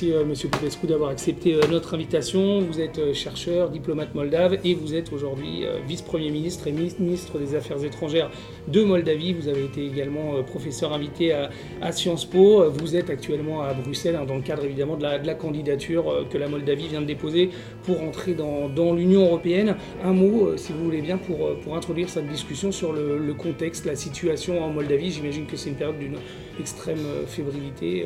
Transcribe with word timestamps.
Merci 0.00 0.12
euh, 0.12 0.24
Monsieur 0.24 0.48
Popescu 0.48 0.86
d'avoir 0.86 1.10
accepté 1.10 1.54
euh, 1.54 1.62
notre 1.68 1.94
invitation. 1.94 2.60
Vous 2.60 2.80
êtes 2.80 3.00
euh, 3.00 3.12
chercheur, 3.12 3.68
diplomate 3.68 4.14
moldave 4.14 4.58
et 4.62 4.74
vous 4.74 4.94
êtes 4.94 5.12
aujourd'hui 5.12 5.64
vice-premier 5.88 6.30
ministre 6.30 6.68
et 6.68 6.72
ministre 6.72 7.38
des 7.38 7.56
Affaires 7.56 7.82
étrangères 7.82 8.30
de 8.68 8.84
Moldavie. 8.84 9.32
Vous 9.32 9.48
avez 9.48 9.64
été 9.64 9.84
également 9.84 10.40
professeur 10.44 10.92
invité 10.92 11.32
à, 11.32 11.90
Sciences 11.90 12.26
Po. 12.26 12.70
Vous 12.70 12.94
êtes 12.94 13.10
actuellement 13.10 13.62
à 13.62 13.74
Bruxelles 13.74 14.14
hein, 14.14 14.24
dans 14.24 14.36
le 14.36 14.42
cadre 14.42 14.64
évidemment 14.64 14.96
de 14.96 15.02
la, 15.02 15.34
candidature 15.34 16.26
que 16.30 16.38
la 16.38 16.48
Moldavie 16.48 16.86
vient 16.86 17.00
de 17.00 17.06
déposer 17.06 17.50
pour 17.82 18.00
entrer 18.02 18.34
dans, 18.34 18.94
l'Union 18.94 19.22
européenne. 19.24 19.76
Un 20.04 20.12
mot, 20.12 20.56
si 20.56 20.72
vous 20.72 20.84
voulez 20.84 21.02
bien, 21.02 21.18
pour, 21.18 21.74
introduire 21.74 22.08
cette 22.08 22.28
discussion 22.28 22.70
sur 22.70 22.92
le 22.92 23.34
contexte, 23.34 23.84
la 23.84 23.96
situation 23.96 24.62
en 24.62 24.70
Moldavie. 24.70 25.10
J'imagine 25.10 25.46
que 25.46 25.56
c'est 25.56 25.70
une 25.70 25.76
période 25.76 25.98
d'une 25.98 26.18
extrême 26.60 27.04
fébrilité. 27.26 28.04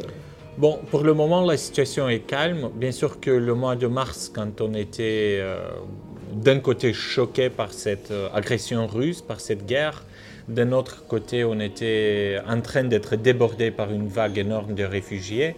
Bon, 0.59 0.79
pour 0.91 1.03
le 1.03 1.15
moment, 1.15 1.41
la 1.41 1.57
situation 1.57 2.11
est 2.11 2.21
calme. 2.21 2.69
Bien 2.75 2.93
sûr 2.93 3.21
que 3.21 3.31
le 3.31 3.55
mois 3.55 3.75
de 3.75 3.87
mars, 3.87 4.31
quand 4.33 4.61
on 4.61 4.75
était 4.75 5.39
euh, 5.41 5.57
d'un 6.31 6.61
côté 6.61 6.93
choqué 6.93 7.49
par 7.49 7.73
cette 7.73 8.11
euh, 8.11 8.29
agression 8.35 8.87
russe, 8.87 9.23
par 9.23 9.41
cette 9.41 9.65
guerre, 9.65 10.05
d'un 10.49 10.73
autre 10.73 11.07
côté, 11.07 11.43
on 11.43 11.59
était 11.59 12.39
en 12.47 12.61
train 12.61 12.85
d'être 12.85 13.17
débordé 13.17 13.71
par 13.71 13.91
une 13.91 14.09
vague 14.09 14.37
énorme 14.37 14.75
de 14.75 14.85
réfugiés. 14.85 15.57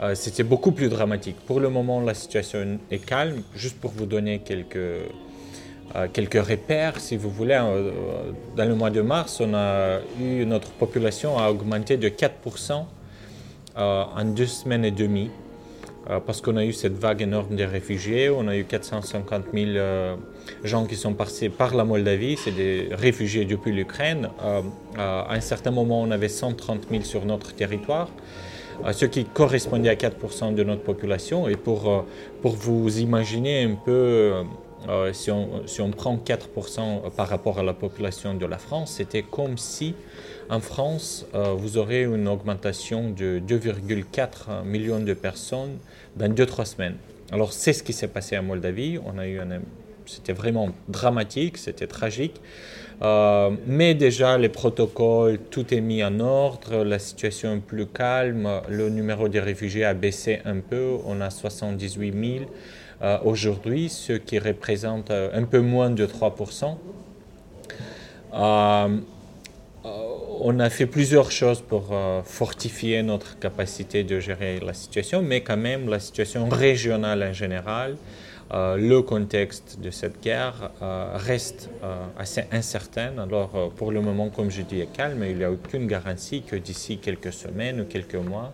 Euh, 0.00 0.14
c'était 0.14 0.44
beaucoup 0.44 0.72
plus 0.72 0.88
dramatique. 0.88 1.36
Pour 1.46 1.60
le 1.60 1.68
moment, 1.68 2.00
la 2.00 2.14
situation 2.14 2.78
est 2.90 3.04
calme. 3.04 3.42
Juste 3.54 3.78
pour 3.78 3.90
vous 3.90 4.06
donner 4.06 4.38
quelques, 4.38 5.10
quelques 6.14 6.42
repères, 6.42 6.98
si 7.00 7.18
vous 7.18 7.28
voulez, 7.28 7.60
dans 8.56 8.64
le 8.64 8.74
mois 8.74 8.88
de 8.88 9.02
mars, 9.02 9.42
on 9.42 9.52
a 9.52 9.98
eu 10.18 10.46
notre 10.46 10.70
population 10.70 11.38
a 11.38 11.50
augmenté 11.50 11.98
de 11.98 12.08
4% 12.08 12.72
euh, 12.72 12.74
en 13.76 14.24
deux 14.24 14.46
semaines 14.46 14.84
et 14.84 14.90
demie, 14.90 15.30
euh, 16.10 16.18
parce 16.18 16.40
qu'on 16.40 16.56
a 16.56 16.64
eu 16.64 16.72
cette 16.72 16.94
vague 16.94 17.22
énorme 17.22 17.54
de 17.54 17.64
réfugiés. 17.64 18.28
On 18.28 18.48
a 18.48 18.56
eu 18.56 18.64
450 18.64 19.44
000 19.54 19.66
euh, 19.66 20.16
gens 20.64 20.84
qui 20.84 20.96
sont 20.96 21.14
passés 21.14 21.48
par 21.48 21.74
la 21.74 21.84
Moldavie, 21.84 22.36
c'est 22.36 22.50
des 22.50 22.88
réfugiés 22.90 23.44
depuis 23.44 23.72
l'Ukraine. 23.72 24.28
à 24.98 25.32
un 25.32 25.40
certain 25.40 25.70
moment, 25.70 26.02
on 26.02 26.10
avait 26.10 26.28
130 26.28 26.88
000 26.90 27.02
sur 27.04 27.24
notre 27.24 27.54
territoire 27.54 28.08
ce 28.90 29.04
qui 29.04 29.26
correspondait 29.26 29.90
à 29.90 29.94
4% 29.94 30.54
de 30.54 30.64
notre 30.64 30.82
population. 30.82 31.46
Et 31.46 31.56
pour, 31.56 32.04
pour 32.40 32.56
vous 32.56 32.98
imaginer 32.98 33.62
un 33.62 33.74
peu, 33.74 34.32
si, 35.12 35.30
on, 35.30 35.66
si, 35.66 35.80
on, 35.80 35.90
prend 35.90 36.16
4% 36.16 37.10
par 37.16 37.28
rapport 37.28 37.58
à 37.58 37.62
la 37.62 37.72
population 37.74 38.34
de 38.34 38.46
la 38.46 38.58
France, 38.58 38.94
c'était 38.96 39.22
comme 39.22 39.58
si 39.58 39.94
en 40.52 40.60
France, 40.60 41.24
euh, 41.34 41.54
vous 41.56 41.78
aurez 41.78 42.02
une 42.02 42.28
augmentation 42.28 43.08
de 43.08 43.40
2,4 43.40 44.64
millions 44.64 45.00
de 45.00 45.14
personnes 45.14 45.78
dans 46.16 46.30
2-3 46.30 46.66
semaines. 46.66 46.96
Alors 47.30 47.52
c'est 47.54 47.72
ce 47.72 47.82
qui 47.82 47.94
s'est 47.94 48.08
passé 48.08 48.36
en 48.36 48.42
Moldavie. 48.42 48.98
On 49.04 49.18
a 49.18 49.26
eu 49.26 49.40
c'était 50.04 50.32
vraiment 50.34 50.70
dramatique, 50.88 51.56
c'était 51.56 51.86
tragique. 51.86 52.40
Euh, 53.00 53.50
mais 53.66 53.94
déjà, 53.94 54.36
les 54.36 54.50
protocoles, 54.50 55.38
tout 55.50 55.72
est 55.72 55.80
mis 55.80 56.04
en 56.04 56.20
ordre, 56.20 56.84
la 56.84 56.98
situation 56.98 57.56
est 57.56 57.60
plus 57.60 57.86
calme, 57.86 58.60
le 58.68 58.90
numéro 58.90 59.28
des 59.28 59.40
réfugiés 59.40 59.84
a 59.84 59.94
baissé 59.94 60.40
un 60.44 60.60
peu, 60.60 60.98
on 61.06 61.20
a 61.20 61.30
78 61.30 62.12
000 62.12 62.50
euh, 63.02 63.18
aujourd'hui, 63.24 63.88
ce 63.88 64.12
qui 64.12 64.38
représente 64.38 65.10
un 65.10 65.44
peu 65.44 65.60
moins 65.60 65.90
de 65.90 66.06
3% 66.06 66.76
on 70.44 70.58
a 70.58 70.70
fait 70.70 70.86
plusieurs 70.86 71.30
choses 71.30 71.60
pour 71.60 71.90
euh, 71.92 72.22
fortifier 72.24 73.02
notre 73.02 73.38
capacité 73.38 74.02
de 74.02 74.18
gérer 74.18 74.58
la 74.58 74.74
situation, 74.74 75.22
mais 75.22 75.40
quand 75.40 75.56
même 75.56 75.88
la 75.88 76.00
situation 76.00 76.48
régionale 76.48 77.22
en 77.22 77.32
général, 77.32 77.96
euh, 78.52 78.76
le 78.76 79.02
contexte 79.02 79.78
de 79.80 79.90
cette 79.90 80.20
guerre 80.20 80.70
euh, 80.82 81.12
reste 81.14 81.70
assez 82.18 82.44
incertain. 82.50 83.12
Alors 83.18 83.72
pour 83.76 83.92
le 83.92 84.00
moment, 84.00 84.30
comme 84.30 84.50
je 84.50 84.62
dis, 84.62 84.80
est 84.80 84.92
calme, 84.92 85.24
il 85.24 85.36
n'y 85.36 85.44
a 85.44 85.50
aucune 85.50 85.86
garantie 85.86 86.42
que 86.42 86.56
d'ici 86.56 86.98
quelques 86.98 87.32
semaines 87.32 87.80
ou 87.80 87.84
quelques 87.84 88.16
mois, 88.16 88.52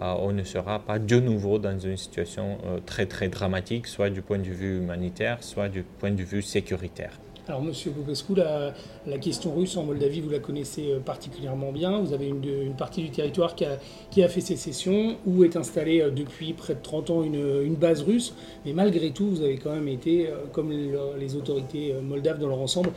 on 0.00 0.32
ne 0.32 0.44
sera 0.44 0.78
pas 0.78 0.98
de 0.98 1.20
nouveau 1.20 1.58
dans 1.58 1.78
une 1.78 1.96
situation 1.96 2.58
très 2.86 3.06
très 3.06 3.28
dramatique, 3.28 3.86
soit 3.86 4.10
du 4.10 4.22
point 4.22 4.38
de 4.38 4.44
vue 4.44 4.78
humanitaire, 4.78 5.38
soit 5.42 5.68
du 5.68 5.82
point 5.82 6.10
de 6.10 6.22
vue 6.22 6.42
sécuritaire. 6.42 7.12
Alors, 7.46 7.60
Monsieur 7.60 7.90
Popescu, 7.90 8.34
la, 8.34 8.72
la, 9.06 9.18
question 9.18 9.54
russe 9.54 9.76
en 9.76 9.82
Moldavie, 9.84 10.20
vous 10.22 10.30
la 10.30 10.38
connaissez 10.38 10.92
euh, 10.92 10.98
particulièrement 10.98 11.72
bien. 11.72 12.00
Vous 12.00 12.14
avez 12.14 12.28
une, 12.28 12.72
partie 12.72 13.02
du 13.02 13.10
territoire 13.10 13.54
qui 13.54 13.66
a, 13.66 13.78
qui 14.10 14.22
a, 14.22 14.28
fait 14.28 14.40
sécession, 14.40 15.16
où 15.26 15.44
est 15.44 15.54
installée 15.54 16.00
euh, 16.00 16.10
depuis 16.10 16.54
près 16.54 16.74
de 16.74 16.80
30 16.82 17.10
ans 17.10 17.22
une, 17.22 17.74
base 17.74 18.00
russe. 18.00 18.34
Mais 18.64 18.72
malgré 18.72 19.10
tout, 19.10 19.28
vous 19.28 19.42
avez 19.42 19.58
quand 19.58 19.74
même 19.74 19.88
été, 19.88 20.28
euh, 20.28 20.36
comme 20.52 20.70
les 20.70 21.36
autorités 21.36 21.94
moldaves 22.02 22.38
dans 22.38 22.48
leur 22.48 22.60
ensemble, 22.60 22.92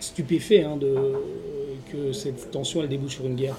stupéfait 0.00 0.64
hein, 0.64 0.76
de, 0.76 0.96
que 1.92 2.10
cette 2.12 2.50
tension 2.50 2.82
elle 2.82 2.88
débouche 2.88 3.14
sur 3.14 3.26
une 3.26 3.36
guerre. 3.36 3.56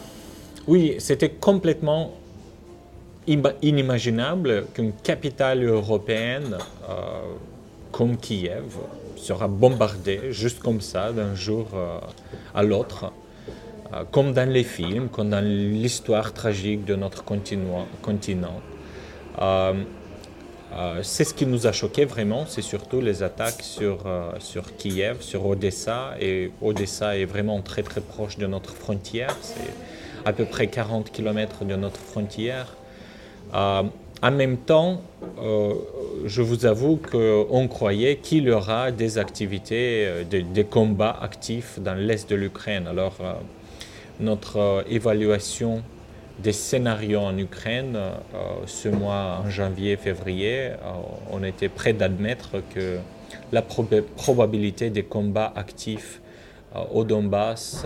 Oui, 0.67 0.95
c'était 0.99 1.29
complètement 1.29 2.11
inimaginable 3.27 4.65
qu'une 4.73 4.93
capitale 4.93 5.63
européenne 5.63 6.57
comme 7.95 8.17
Kiev 8.17 8.75
sera 9.15 9.47
bombardé 9.47 10.31
juste 10.31 10.59
comme 10.59 10.81
ça 10.81 11.13
d'un 11.13 11.33
jour 11.33 11.67
euh, 11.73 11.97
à 12.53 12.61
l'autre, 12.61 13.13
euh, 13.93 14.03
comme 14.11 14.33
dans 14.33 14.49
les 14.49 14.65
films, 14.65 15.07
comme 15.07 15.29
dans 15.29 15.43
l'histoire 15.43 16.33
tragique 16.33 16.83
de 16.83 16.95
notre 16.95 17.23
continent. 17.23 18.61
Euh, 19.41 19.73
c'est 21.03 21.23
ce 21.23 21.33
qui 21.33 21.45
nous 21.45 21.67
a 21.67 21.71
choqué 21.71 22.03
vraiment, 22.03 22.45
c'est 22.47 22.61
surtout 22.61 22.99
les 22.99 23.23
attaques 23.23 23.61
sur, 23.61 23.99
sur 24.39 24.75
Kiev, 24.75 25.21
sur 25.21 25.45
Odessa. 25.45 26.15
Et 26.19 26.51
Odessa 26.61 27.17
est 27.17 27.23
vraiment 27.23 27.61
très 27.61 27.81
très 27.81 28.01
proche 28.01 28.37
de 28.37 28.45
notre 28.45 28.73
frontière, 28.73 29.33
c'est 29.41 29.73
à 30.25 30.33
peu 30.33 30.43
près 30.43 30.67
40 30.67 31.13
km 31.13 31.63
de 31.63 31.77
notre 31.77 32.01
frontière. 32.01 32.75
En 33.53 34.31
même 34.31 34.57
temps, 34.57 35.01
euh, 35.39 35.73
je 36.25 36.41
vous 36.41 36.65
avoue 36.65 36.97
qu'on 36.97 37.67
croyait 37.67 38.15
qu'il 38.15 38.45
y 38.45 38.51
aura 38.51 38.91
des 38.91 39.17
activités, 39.17 40.07
euh, 40.07 40.23
des, 40.23 40.63
combats 40.63 41.17
actifs 41.21 41.79
dans 41.79 41.93
l'est 41.93 42.29
de 42.29 42.35
l'Ukraine. 42.35 42.87
Alors, 42.87 43.17
euh, 43.21 43.33
notre 44.19 44.85
évaluation 44.89 45.83
des 46.39 46.53
scénarios 46.53 47.19
en 47.19 47.37
Ukraine, 47.37 47.97
ce 48.65 48.89
mois 48.89 49.41
en 49.45 49.49
janvier-février, 49.49 50.71
on 51.31 51.43
était 51.43 51.69
prêt 51.69 51.93
d'admettre 51.93 52.61
que 52.73 52.97
la 53.53 53.61
probabilité 53.61 54.89
des 54.89 55.03
combats 55.03 55.53
actifs 55.55 56.21
au 56.93 57.05
Donbass, 57.05 57.85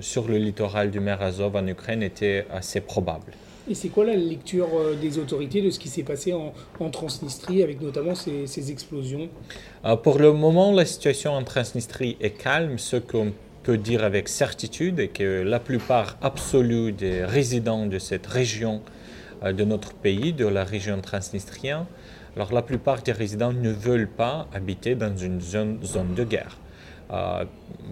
sur 0.00 0.26
le 0.26 0.38
littoral 0.38 0.90
du 0.90 1.00
mer 1.00 1.20
Azov 1.20 1.56
en 1.56 1.66
Ukraine 1.66 2.02
était 2.02 2.46
assez 2.50 2.80
probable. 2.80 3.32
Et 3.70 3.74
c'est 3.74 3.90
quoi 3.90 4.06
la 4.06 4.16
lecture 4.16 4.68
euh, 4.74 4.94
des 4.94 5.18
autorités 5.18 5.60
de 5.60 5.68
ce 5.68 5.78
qui 5.78 5.88
s'est 5.88 6.02
passé 6.02 6.32
en, 6.32 6.52
Transnistrie, 6.90 7.62
avec 7.62 7.82
notamment 7.82 8.14
ces, 8.14 8.70
explosions? 8.70 9.28
Euh, 9.84 9.94
Pour 9.96 10.18
le 10.18 10.32
moment, 10.32 10.72
la 10.72 10.86
situation 10.86 11.32
en 11.32 11.44
Transnistrie 11.44 12.16
est 12.20 12.30
calme. 12.30 12.78
Ce 12.78 12.96
qu'on 12.96 13.32
peut 13.62 13.76
dire 13.76 14.04
avec 14.04 14.28
certitude 14.28 15.00
est 15.00 15.08
que 15.08 15.42
la 15.42 15.60
plupart 15.60 16.16
absolue 16.22 16.92
des 16.92 17.26
résidents 17.26 17.84
de 17.84 17.98
cette 17.98 18.26
région 18.26 18.80
euh, 19.42 19.52
de 19.52 19.64
notre 19.64 19.92
pays, 19.92 20.32
de 20.32 20.46
la 20.46 20.64
région 20.64 20.98
transnistrienne, 21.02 21.84
alors 22.36 22.54
la 22.54 22.62
plupart 22.62 23.02
des 23.02 23.12
résidents 23.12 23.52
ne 23.52 23.70
veulent 23.70 24.08
pas 24.08 24.48
habiter 24.54 24.94
dans 24.94 25.14
une 25.14 25.42
zone, 25.42 25.78
zone 25.84 26.14
de 26.14 26.24
guerre. 26.24 26.56
Euh, 27.10 27.44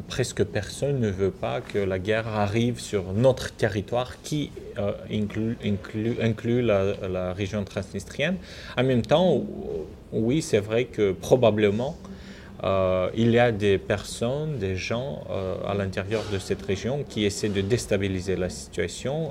presque 0.08 0.44
personne 0.44 1.00
ne 1.00 1.08
veut 1.08 1.30
pas 1.30 1.62
que 1.62 1.78
la 1.78 1.98
guerre 1.98 2.28
arrive 2.28 2.78
sur 2.78 3.14
notre 3.14 3.50
territoire 3.50 4.20
qui 4.22 4.52
euh, 4.78 4.92
inclut, 5.10 6.62
la, 6.62 7.32
région 7.32 7.64
transnistrienne. 7.64 8.36
En 8.76 8.84
même 8.84 9.00
temps, 9.00 9.42
oui, 10.12 10.42
c'est 10.42 10.58
vrai 10.58 10.84
que 10.84 11.12
probablement 11.12 11.96
euh, 12.62 13.08
il 13.14 13.30
y 13.30 13.38
a 13.38 13.52
des 13.52 13.78
personnes, 13.78 14.58
des 14.58 14.76
gens 14.76 15.24
à 15.66 15.74
l'intérieur 15.74 16.22
de 16.30 16.38
cette 16.38 16.62
région 16.62 17.02
qui 17.08 17.24
essaient 17.24 17.48
de 17.48 17.62
déstabiliser 17.62 18.36
la 18.36 18.50
situation 18.50 19.30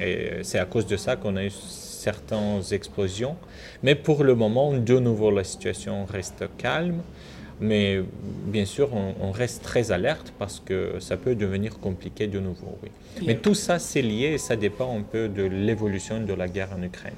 et 0.00 0.42
c'est 0.42 0.58
à 0.58 0.66
cause 0.66 0.86
de 0.86 0.96
ça 0.96 1.16
qu'on 1.16 1.36
a 1.36 1.44
eu 1.44 1.50
certaines 1.50 2.62
explosions. 2.70 3.36
Mais 3.82 3.96
pour 3.96 4.22
le 4.22 4.36
moment, 4.36 4.72
de 4.72 4.98
nouveau, 5.00 5.32
la 5.32 5.42
situation 5.42 6.04
reste 6.04 6.44
calme. 6.58 7.00
Mais 7.60 8.00
bien 8.46 8.64
sûr, 8.66 8.90
on, 8.92 9.30
reste 9.30 9.62
très 9.62 9.90
alerte 9.90 10.32
parce 10.38 10.60
que 10.60 11.00
ça 11.00 11.16
peut 11.16 11.34
devenir 11.34 11.78
compliqué 11.78 12.26
de 12.26 12.38
nouveau. 12.38 12.76
Oui. 12.82 12.90
Mais 13.26 13.36
tout 13.36 13.54
ça, 13.54 13.78
c'est 13.78 14.02
lié 14.02 14.32
et 14.34 14.38
ça 14.38 14.56
dépend 14.56 14.98
un 14.98 15.02
peu 15.02 15.28
de 15.28 15.42
l'évolution 15.42 16.20
de 16.20 16.34
la 16.34 16.48
guerre 16.48 16.70
en 16.76 16.82
Ukraine 16.82 17.14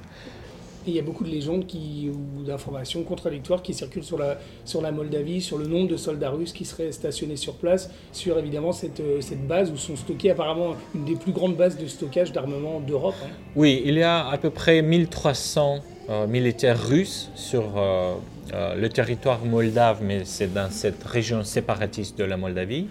il 0.89 0.97
y 0.97 0.99
a 0.99 1.03
beaucoup 1.03 1.25
de 1.25 1.29
légendes 1.31 1.67
qui, 1.67 2.11
ou 2.11 2.43
d'informations 2.43 3.03
contradictoires 3.03 3.63
qui 3.63 3.75
circulent 3.75 4.05
sur 4.05 4.19
la, 4.19 4.39
sur 4.65 4.81
la 4.81 4.93
Moldavie, 4.93 5.41
sur 5.41 5.59
le 5.59 5.67
nombre 5.67 5.89
de 5.89 5.97
soldats 5.97 6.31
russes 6.31 6.53
qui 6.53 6.65
seraient 6.65 6.93
stationnés 6.93 7.37
sur 7.37 7.55
place, 7.55 7.91
sur 8.13 8.39
évidemment 8.39 8.73
cette, 8.73 9.01
euh, 9.01 9.21
cette 9.21 9.47
base 9.47 9.71
où 9.71 9.77
sont 9.77 9.97
stockées 9.97 10.31
apparemment 10.31 10.77
une 10.95 11.05
des 11.05 11.17
plus 11.17 11.33
grandes 11.33 11.57
bases 11.57 11.77
de 11.77 11.87
stockage 11.87 12.33
d'armement 12.33 12.81
d'Europe. 12.81 13.15
Hein. 13.25 13.31
Oui, 13.57 13.83
il 13.85 13.95
y 13.95 14.03
a 14.03 14.27
à 14.27 14.39
peu 14.39 14.51
près 14.51 14.83
1300 14.83 15.81
euh, 16.09 16.27
militaires 16.27 16.83
russes 16.89 17.31
sur 17.35 17.75
euh, 17.77 18.15
le 18.53 18.89
territoire 18.89 19.45
moldave, 19.45 19.99
mais 20.03 20.25
c'est 20.25 20.53
dans 20.53 20.71
cette 20.71 21.03
région 21.05 21.45
séparatiste 21.45 22.19
de 22.19 22.25
la 22.25 22.37
Moldavie. 22.37 22.89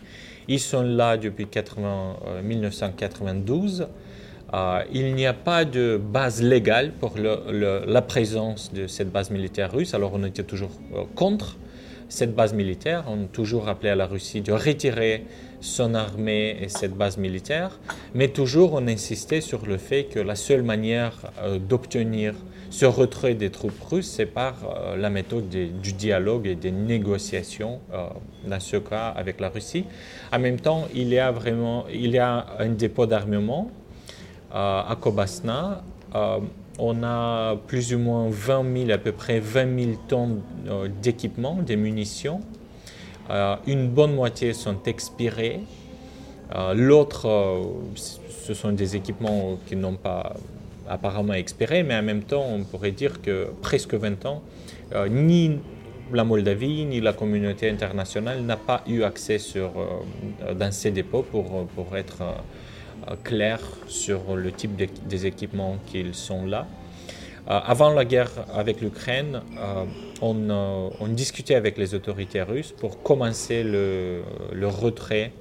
Ils 0.48 0.60
sont 0.60 0.84
là 0.84 1.18
depuis 1.18 1.48
80, 1.48 2.18
1992. 2.44 3.88
Euh, 4.54 4.82
il 4.94 5.14
n'y 5.14 5.26
a 5.26 5.34
pas 5.34 5.66
de 5.66 6.00
base 6.02 6.42
légale 6.42 6.94
pour 6.94 7.16
la 7.18 8.02
présence 8.02 8.72
de 8.74 8.88
cette 8.88 9.12
base 9.12 9.30
militaire 9.30 9.74
russe, 9.74 9.94
alors 9.94 10.12
on 10.14 10.24
était 10.24 10.44
toujours 10.44 10.72
euh, 10.96 11.04
contre 11.16 11.58
cette 12.08 12.34
base 12.34 12.54
militaire. 12.54 13.04
On 13.08 13.26
a 13.26 13.28
toujours 13.28 13.68
appelé 13.68 13.90
à 13.90 13.96
la 13.96 14.06
Russie 14.06 14.40
de 14.40 14.54
retirer 14.54 15.26
son 15.60 15.96
armée 15.96 16.58
et 16.62 16.70
cette 16.70 16.94
base 16.94 17.18
militaire, 17.18 17.78
mais 18.16 18.30
toujours 18.30 18.74
on 18.74 18.88
insistait 18.88 19.42
sur 19.42 19.66
le 19.66 19.78
fait 19.78 20.06
que 20.06 20.20
la 20.20 20.36
seule 20.36 20.64
manière 20.64 21.30
euh, 21.42 21.60
d'obtenir 21.60 22.34
ce 22.70 22.86
retrait 22.86 23.34
des 23.34 23.50
troupes 23.50 23.80
russes, 23.90 24.10
c'est 24.10 24.26
par 24.26 24.56
la 24.98 25.10
méthode 25.10 25.50
du 25.50 25.94
dialogue 25.94 26.48
et 26.48 26.56
des 26.56 26.72
négociations, 26.72 27.80
dans 28.46 28.60
ce 28.60 28.78
cas 28.78 29.08
avec 29.10 29.40
la 29.40 29.50
Russie. 29.50 29.86
En 30.34 30.40
même 30.40 30.60
temps, 30.60 30.88
il 30.94 31.10
y 31.10 31.20
a 31.20 31.32
vraiment 31.32 31.86
il 31.92 32.12
y 32.12 32.20
a 32.20 32.46
un 32.60 32.70
dépôt 32.70 33.06
d'armement 33.06 33.72
à 34.52 34.96
Kobasna, 35.00 35.84
euh, 36.16 36.40
on 36.80 37.04
a 37.04 37.56
plus 37.68 37.94
ou 37.94 38.00
moins 38.00 38.28
20 38.30 38.86
000, 38.86 38.92
à 38.92 38.98
peu 38.98 39.12
près 39.12 39.40
20 39.40 39.80
000 39.80 39.92
tonnes 40.08 40.42
euh, 40.68 40.88
d'équipements, 41.02 41.56
des 41.56 41.76
munitions. 41.76 42.42
Euh, 43.30 43.56
une 43.66 43.90
bonne 43.90 44.14
moitié 44.14 44.54
sont 44.54 44.78
expirées. 44.86 45.62
L'autre, 46.76 47.28
ce 47.96 48.54
sont 48.54 48.72
des 48.72 48.96
équipements 48.96 49.58
qui 49.68 49.76
n'ont 49.76 49.98
pas 49.98 50.34
apparemment 50.90 51.34
expiré, 51.34 51.84
mais 51.84 51.96
en 51.96 52.04
même 52.04 52.24
temps, 52.24 52.46
on 52.48 52.64
pourrait 52.64 52.92
dire 52.92 53.22
que 53.22 53.48
presque 53.62 53.94
20 53.94 54.26
ans, 54.26 54.44
ni 55.10 55.60
la 56.14 56.24
Moldavie 56.24 56.86
ni 56.86 57.02
la 57.02 57.12
communauté 57.12 57.70
internationale 57.70 58.42
n'a 58.42 58.56
pas 58.56 58.82
eu 58.88 59.04
accès 59.04 59.40
sur, 59.40 59.72
dans 60.56 60.72
ces 60.72 60.92
dépôts 60.92 61.24
pour, 61.24 61.68
pour 61.68 61.98
être 61.98 62.24
euh, 63.10 63.16
clair 63.24 63.60
sur 63.88 64.36
le 64.36 64.52
type 64.52 64.76
des 65.08 65.26
équipements 65.26 65.78
qu'ils 65.86 66.16
sont 66.16 66.46
là. 66.46 66.68
Euh, 67.48 67.60
avant 67.64 67.92
la 67.92 68.06
guerre 68.06 68.32
avec 68.54 68.82
l'Ukraine, 68.82 69.42
euh, 69.58 69.86
on, 70.22 71.08
discutait 71.08 71.56
avec 71.56 71.78
les 71.78 71.94
autorités 71.94 72.42
russes 72.42 72.72
pour 72.72 73.04
commencer 73.04 73.64
le, 73.64 74.24
retrait 74.64 75.32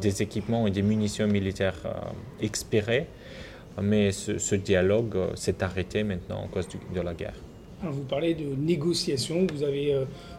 des 0.00 0.20
équipements 0.20 0.66
et 0.66 0.72
des 0.72 0.82
munitions 0.82 1.28
militaires 1.28 1.80
expirées, 2.40 3.06
mais 3.80 4.12
ce, 4.12 4.54
dialogue 4.54 5.16
s'est 5.34 5.62
arrêté 5.62 6.02
maintenant 6.02 6.44
à 6.44 6.48
cause 6.48 6.68
de 6.94 7.00
la 7.00 7.14
guerre. 7.14 7.34
vous 7.82 8.02
parlez 8.02 8.34
de 8.34 8.54
négociations 8.56 9.46
que 9.46 9.54
vous 9.54 9.62
avez, 9.62 9.94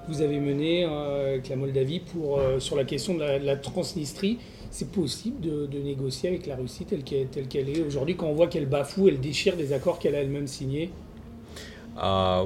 vous 0.07 0.21
avez 0.21 0.39
menées 0.39 0.85
avec 0.85 1.49
la 1.49 1.55
Moldavie 1.55 1.99
pour, 1.99 2.39
sur 2.59 2.75
la 2.75 2.83
question 2.83 3.15
de 3.15 3.23
la 3.23 3.55
Transnistrie 3.55 4.37
c'est 4.71 4.89
possible 4.89 5.41
de, 5.41 5.79
négocier 5.79 6.29
avec 6.29 6.47
la 6.47 6.55
Russie 6.55 6.85
telle 6.85 7.03
qu'elle 7.03 7.69
est 7.69 7.81
aujourd'hui 7.81 8.15
quand 8.15 8.27
on 8.27 8.33
voit 8.33 8.47
qu'elle 8.47 8.67
bafoue, 8.67 9.09
elle 9.09 9.19
déchire 9.19 9.57
des 9.57 9.73
accords 9.73 9.99
qu'elle 9.99 10.15
a 10.15 10.19
elle-même 10.19 10.47
signés? 10.47 10.89
Euh, 12.01 12.45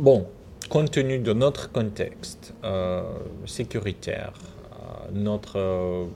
Bon, 0.00 0.26
compte 0.70 0.92
tenu 0.92 1.18
de 1.18 1.34
notre 1.34 1.70
contexte 1.72 2.54
euh, 2.64 3.02
sécuritaire, 3.44 4.32
euh, 4.72 5.10
notre, 5.12 6.06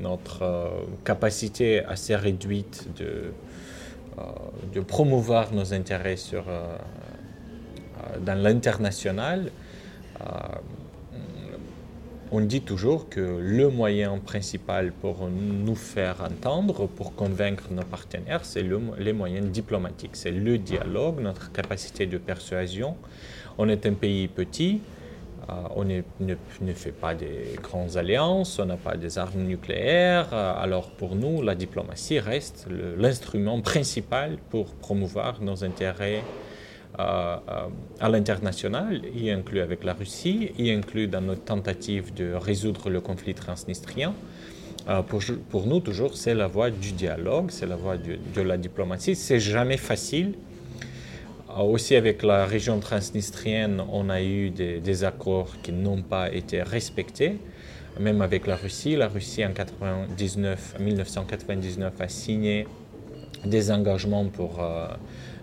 notre 0.00 0.86
capacité 1.04 1.84
assez 1.84 2.14
réduite 2.16 2.88
de, 2.96 3.32
de 4.72 4.80
promouvoir 4.80 5.52
nos 5.52 5.72
intérêts 5.72 6.16
sur, 6.16 6.44
dans 8.20 8.34
l'international, 8.34 9.50
on 12.32 12.40
dit 12.40 12.62
toujours 12.62 13.08
que 13.08 13.20
le 13.20 13.68
moyen 13.68 14.18
principal 14.18 14.92
pour 14.92 15.28
nous 15.28 15.76
faire 15.76 16.22
entendre, 16.22 16.88
pour 16.88 17.14
convaincre 17.14 17.64
nos 17.70 17.84
partenaires, 17.84 18.44
c'est 18.44 18.62
le, 18.62 18.80
les 18.98 19.12
moyens 19.12 19.46
diplomatiques. 19.46 20.16
C'est 20.16 20.32
le 20.32 20.58
dialogue, 20.58 21.20
notre 21.20 21.52
capacité 21.52 22.06
de 22.06 22.18
persuasion. 22.18 22.96
On 23.58 23.68
est 23.68 23.86
un 23.86 23.94
pays 23.94 24.26
petit, 24.26 24.80
euh, 24.80 24.95
on 25.76 25.84
ne, 25.84 26.02
ne, 26.20 26.72
fait 26.72 26.92
pas 26.92 27.14
des 27.14 27.56
grandes 27.62 27.96
alliances, 27.96 28.58
on 28.58 28.66
n'a 28.66 28.76
pas 28.76 28.96
des 28.96 29.18
armes 29.18 29.42
nucléaires. 29.42 30.28
Euh, 30.32 30.54
alors 30.56 30.90
pour 30.90 31.14
nous, 31.14 31.42
la 31.42 31.54
diplomatie 31.54 32.18
reste 32.18 32.66
l'instrument 32.98 33.60
principal 33.60 34.38
pour 34.50 34.74
promouvoir 34.74 35.40
nos 35.40 35.62
intérêts 35.62 36.22
euh, 36.98 37.36
à 38.00 38.08
l'international, 38.08 39.02
y 39.14 39.30
inclut 39.30 39.60
avec 39.60 39.84
la 39.84 39.92
Russie, 39.92 40.50
y 40.58 40.70
inclut 40.70 41.06
dans 41.06 41.20
notre 41.20 41.44
tentative 41.44 42.12
de 42.14 42.32
résoudre 42.32 42.90
le 42.90 43.00
conflit 43.00 43.34
transnistrien. 43.34 44.14
Euh, 44.88 45.02
pour, 45.02 45.66
nous, 45.66 45.80
toujours, 45.80 46.16
c'est 46.16 46.34
la 46.34 46.46
voie 46.46 46.70
du 46.70 46.92
dialogue, 46.92 47.50
c'est 47.50 47.66
la 47.66 47.76
voie 47.76 47.96
de 47.96 48.40
la 48.40 48.56
diplomatie. 48.56 49.14
C'est 49.14 49.40
jamais 49.40 49.76
facile. 49.76 50.34
Euh, 51.56 51.62
aussi, 51.62 51.96
avec 51.96 52.22
la 52.22 52.46
région 52.46 52.80
transnistrienne, 52.80 53.82
on 53.92 54.08
a 54.10 54.22
eu 54.22 54.50
des, 54.50 55.04
accords 55.04 55.56
qui 55.62 55.72
n'ont 55.72 56.02
pas 56.02 56.32
été 56.32 56.62
respectés. 56.62 57.38
Même 57.98 58.20
avec 58.20 58.46
la 58.46 58.56
Russie, 58.56 58.94
la 58.94 59.08
Russie 59.08 59.44
en 59.44 59.52
99, 59.52 60.76
1999 60.80 61.92
a 62.00 62.08
signé 62.08 62.66
des 63.44 63.70
engagements 63.70 64.26
pour 64.26 64.60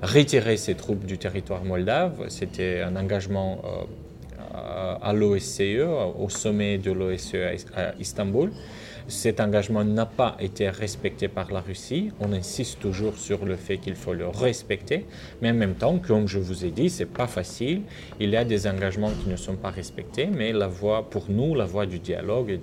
retirer 0.03 0.57
ses 0.57 0.75
troupes 0.75 1.05
du 1.05 1.17
territoire 1.17 1.63
moldave. 1.63 2.25
C'était 2.27 2.81
un 2.81 2.95
engagement 2.95 3.61
euh, 3.63 3.83
à 4.53 5.13
l'OSCE, 5.13 5.81
au 6.19 6.29
sommet 6.29 6.77
de 6.77 6.91
l'OSCE 6.91 7.35
à 7.75 7.93
Istanbul. 7.99 8.51
Cet 9.07 9.41
engagement 9.41 9.83
n'a 9.83 10.05
pas 10.05 10.37
été 10.39 10.69
respecté 10.69 11.27
par 11.27 11.51
la 11.51 11.59
Russie. 11.59 12.11
On 12.21 12.31
insiste 12.31 12.79
toujours 12.79 13.17
sur 13.17 13.45
le 13.45 13.57
fait 13.57 13.77
qu'il 13.77 13.95
faut 13.95 14.13
le 14.13 14.27
respecter, 14.27 15.05
mais 15.41 15.51
en 15.51 15.55
même 15.55 15.75
temps, 15.75 15.97
comme 15.99 16.27
je 16.27 16.39
vous 16.39 16.63
ai 16.63 16.71
dit, 16.71 16.89
c'est 16.89 17.05
pas 17.05 17.27
facile. 17.27 17.81
Il 18.21 18.29
y 18.29 18.37
a 18.37 18.45
des 18.45 18.65
engagements 18.65 19.11
qui 19.11 19.29
ne 19.29 19.35
sont 19.35 19.57
pas 19.57 19.71
respectés, 19.71 20.27
mais 20.27 20.53
la 20.53 20.67
voie, 20.67 21.09
pour 21.09 21.29
nous, 21.29 21.53
la 21.53 21.65
voie 21.65 21.85
du 21.85 21.99
dialogue 21.99 22.49
et 22.49 22.61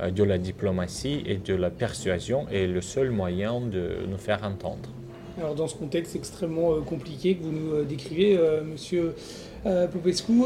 euh, 0.00 0.10
de 0.10 0.22
la 0.22 0.38
diplomatie 0.38 1.24
et 1.26 1.38
de 1.38 1.54
la 1.54 1.70
persuasion 1.70 2.46
est 2.50 2.66
le 2.66 2.80
seul 2.80 3.10
moyen 3.10 3.60
de 3.60 3.98
nous 4.08 4.18
faire 4.18 4.44
entendre. 4.44 4.90
Alors 5.36 5.54
dans 5.56 5.66
ce 5.66 5.74
contexte 5.74 6.14
extrêmement 6.14 6.74
euh, 6.74 6.80
compliqué 6.80 7.34
que 7.34 7.42
vous 7.42 7.50
nous 7.50 7.72
euh, 7.74 7.84
décrivez, 7.84 8.36
euh, 8.36 8.62
Monsieur 8.62 9.14
Popescu, 9.92 10.42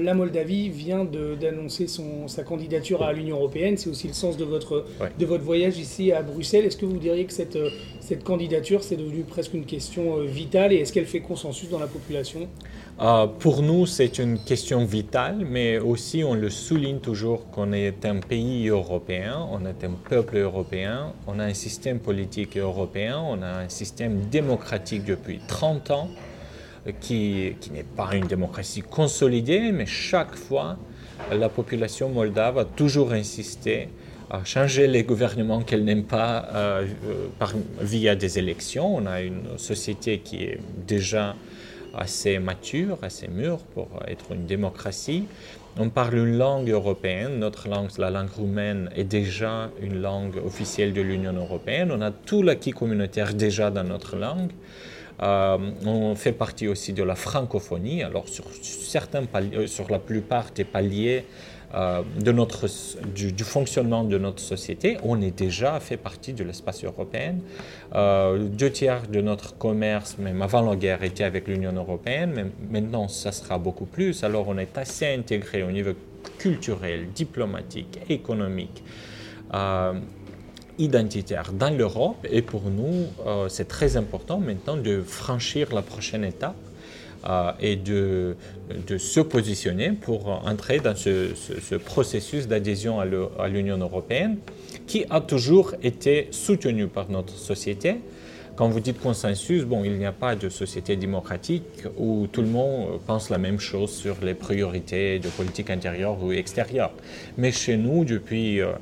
la 0.00 0.14
Moldavie 0.14 0.68
vient 0.68 1.04
d'annoncer 1.04 1.86
sa 2.26 2.42
candidature 2.42 3.04
à 3.04 3.12
l'Union 3.12 3.36
européenne. 3.36 3.76
C'est 3.76 3.88
aussi 3.88 4.08
le 4.08 4.14
sens 4.14 4.36
de 4.36 4.44
votre, 4.44 4.84
de 5.16 5.26
votre 5.26 5.44
voyage 5.44 5.78
ici 5.78 6.10
à 6.10 6.22
Bruxelles. 6.22 6.64
Est-ce 6.64 6.76
que 6.76 6.84
vous 6.84 6.98
diriez 6.98 7.24
que 7.24 7.32
cette, 7.32 7.56
cette 8.00 8.24
candidature, 8.24 8.82
c'est 8.82 8.96
devenu 8.96 9.22
presque 9.22 9.54
une 9.54 9.64
question 9.64 10.24
vitale 10.24 10.72
et 10.72 10.78
est-ce 10.78 10.92
qu'elle 10.92 11.06
fait 11.06 11.20
consensus 11.20 11.70
dans 11.70 11.78
la 11.78 11.86
population? 11.86 12.48
Euh, 13.00 13.26
pour 13.26 13.62
nous, 13.62 13.86
c'est 13.86 14.18
une 14.18 14.38
question 14.38 14.84
vitale, 14.84 15.44
mais 15.48 15.78
aussi 15.78 16.22
on 16.22 16.34
le 16.34 16.50
souligne 16.50 16.98
toujours 16.98 17.50
qu'on 17.50 17.72
est 17.72 18.04
un 18.04 18.20
pays 18.20 18.68
européen, 18.68 19.46
on 19.50 19.64
est 19.66 19.84
un 19.84 19.92
peuple 20.08 20.36
européen, 20.36 21.12
on 21.26 21.38
a 21.38 21.44
un 21.44 21.54
système 21.54 21.98
politique 21.98 22.56
européen, 22.56 23.18
on 23.18 23.42
a 23.42 23.64
un 23.64 23.68
système 23.68 24.26
démocratique 24.30 25.04
depuis 25.04 25.40
30 25.48 25.90
ans 25.90 26.10
qui, 27.00 27.54
qui 27.60 27.70
n'est 27.70 27.82
pas 27.82 28.14
une 28.14 28.26
démocratie 28.26 28.82
consolidée, 28.82 29.72
mais 29.72 29.86
chaque 29.86 30.34
fois, 30.34 30.76
la 31.30 31.48
population 31.48 32.08
moldave 32.08 32.58
a 32.58 32.64
toujours 32.64 33.12
insisté 33.12 33.88
à 34.30 34.44
changer 34.44 34.86
les 34.86 35.04
gouvernements 35.04 35.62
qu'elle 35.62 35.84
n'aime 35.84 36.04
pas 36.04 36.48
euh, 36.54 36.86
euh, 37.06 37.46
via 37.80 38.16
des 38.16 38.38
élections. 38.38 38.96
On 38.96 39.06
a 39.06 39.20
une 39.20 39.58
société 39.58 40.20
qui 40.20 40.44
est 40.44 40.58
déjà 40.86 41.36
assez 41.94 42.38
mature, 42.38 42.98
assez 43.02 43.28
mûr 43.28 43.58
pour 43.74 43.88
être 44.06 44.32
une 44.32 44.46
démocratie. 44.46 45.24
On 45.78 45.88
parle 45.88 46.16
une 46.16 46.36
langue 46.36 46.68
européenne, 46.68 47.38
notre 47.38 47.68
langue, 47.68 47.90
la 47.98 48.10
langue 48.10 48.30
roumaine, 48.30 48.90
est 48.94 49.04
déjà 49.04 49.70
une 49.80 50.02
langue 50.02 50.36
officielle 50.44 50.92
de 50.92 51.00
l'Union 51.00 51.32
européenne. 51.32 51.90
On 51.92 52.00
a 52.02 52.10
tout 52.10 52.42
l'acquis 52.42 52.72
communautaire 52.72 53.34
déjà 53.34 53.70
dans 53.70 53.84
notre 53.84 54.16
langue. 54.16 54.50
on 55.20 56.14
fait 56.14 56.32
partie 56.32 56.68
aussi 56.68 56.92
de 56.92 57.02
la 57.02 57.14
francophonie. 57.14 58.02
Alors 58.02 58.28
sur 58.28 58.44
certains 58.62 59.22
sur 59.66 59.90
la 59.90 59.98
plupart 59.98 60.50
des 60.54 60.64
paliers 60.64 61.24
euh, 61.74 62.02
de 62.20 62.32
notre, 62.32 62.66
du, 63.14 63.44
fonctionnement 63.44 64.04
de 64.04 64.18
notre 64.18 64.40
société, 64.40 64.98
on 65.02 65.22
est 65.22 65.36
déjà 65.36 65.80
fait 65.80 65.96
partie 65.96 66.34
de 66.34 66.44
l'espace 66.44 66.84
européen. 66.84 67.36
Euh, 67.94 68.38
deux 68.38 68.70
tiers 68.70 69.06
de 69.08 69.22
notre 69.22 69.56
commerce, 69.56 70.18
même 70.18 70.42
avant 70.42 70.62
la 70.62 70.76
guerre, 70.76 71.02
était 71.02 71.24
avec 71.24 71.48
l'Union 71.48 71.72
européenne, 71.72 72.32
mais 72.34 72.80
maintenant 72.80 73.08
ça 73.08 73.32
sera 73.32 73.56
beaucoup 73.58 73.86
plus. 73.86 74.22
Alors 74.22 74.48
on 74.48 74.58
est 74.58 74.76
assez 74.76 75.06
intégré 75.06 75.62
au 75.62 75.70
niveau 75.70 75.92
culturel, 76.38 77.08
diplomatique, 77.14 78.00
économique. 78.08 78.84
Euh, 79.54 79.94
identitaire 80.78 81.52
dans 81.52 81.70
l'Europe 81.70 82.26
et 82.28 82.40
pour 82.40 82.70
nous, 82.70 83.06
c'est 83.48 83.68
très 83.68 83.98
important 83.98 84.38
maintenant 84.38 84.78
de 84.78 85.02
franchir 85.02 85.72
la 85.74 85.82
prochaine 85.82 86.24
étape 86.24 86.56
euh, 87.28 87.52
et 87.60 87.76
de, 87.76 88.36
se 88.98 89.20
positionner 89.20 89.92
pour 89.92 90.28
entrer 90.46 90.80
dans 90.80 90.96
ce, 90.96 91.74
processus 91.76 92.48
d'adhésion 92.48 93.00
à 93.00 93.48
l'Union 93.48 93.78
européenne 93.78 94.38
qui 94.86 95.04
a 95.10 95.20
toujours 95.20 95.74
été 95.82 96.28
soutenu 96.30 96.86
par 96.86 97.10
notre 97.10 97.36
société. 97.36 97.96
Quand 98.54 98.68
vous 98.68 98.80
dites 98.80 99.00
consensus, 99.00 99.64
bon, 99.64 99.82
il 99.82 99.94
n'y 99.94 100.04
a 100.04 100.12
pas 100.12 100.36
de 100.36 100.50
société 100.50 100.96
démocratique 100.96 101.84
où 101.96 102.26
tout 102.30 102.42
le 102.42 102.48
monde 102.48 103.00
pense 103.06 103.30
la 103.30 103.38
même 103.38 103.58
chose 103.58 103.90
sur 103.90 104.16
les 104.22 104.34
priorités 104.34 105.18
de 105.18 105.28
politique 105.28 105.70
intérieure 105.70 106.22
ou 106.22 106.32
extérieure. 106.32 106.92
Mais 107.38 107.50
chez 107.50 107.78
nous, 107.78 108.04
depuis, 108.04 108.60
euh, 108.60 108.72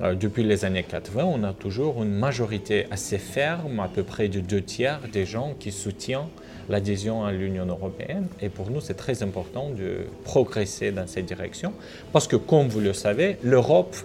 euh, 0.00 0.14
depuis 0.14 0.44
les 0.44 0.64
années 0.64 0.84
80, 0.84 1.24
on 1.24 1.42
a 1.42 1.52
toujours 1.52 2.04
une 2.04 2.12
majorité 2.12 2.86
assez 2.92 3.18
ferme, 3.18 3.80
à 3.80 3.88
peu 3.88 4.04
près 4.04 4.28
de 4.28 4.38
deux 4.38 4.62
tiers 4.62 5.00
des 5.12 5.26
gens 5.26 5.54
qui 5.58 5.72
soutiennent 5.72 6.28
l'adhésion 6.68 7.24
à 7.24 7.32
l'Union 7.32 7.66
européenne. 7.66 8.26
Et 8.40 8.48
pour 8.48 8.70
nous, 8.70 8.80
c'est 8.80 8.94
très 8.94 9.22
important 9.22 9.70
de 9.70 10.06
progresser 10.24 10.92
dans 10.92 11.06
cette 11.06 11.26
direction 11.26 11.72
parce 12.12 12.26
que, 12.26 12.36
comme 12.36 12.68
vous 12.68 12.80
le 12.80 12.92
savez, 12.92 13.38
l'Europe 13.42 13.96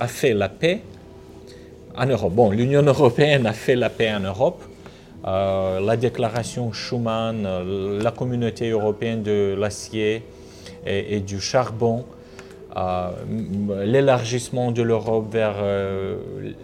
a 0.00 0.08
fait 0.08 0.34
la 0.34 0.48
paix 0.48 0.80
en 1.96 2.06
Europe. 2.06 2.32
Bon, 2.32 2.50
l'Union 2.50 2.82
européenne 2.82 3.46
a 3.46 3.52
fait 3.52 3.76
la 3.76 3.90
paix 3.90 4.12
en 4.12 4.20
Europe. 4.20 4.62
Euh, 5.26 5.80
la 5.80 5.96
déclaration 5.96 6.72
Schuman, 6.72 7.44
euh, 7.44 8.02
la 8.02 8.10
communauté 8.10 8.70
européenne 8.70 9.22
de 9.22 9.54
l'acier 9.58 10.22
et, 10.86 11.20
du 11.20 11.40
charbon, 11.40 12.06
euh, 12.74 13.10
l'élargissement 13.84 14.72
de 14.72 14.80
l'Europe 14.80 15.26
vers 15.30 15.56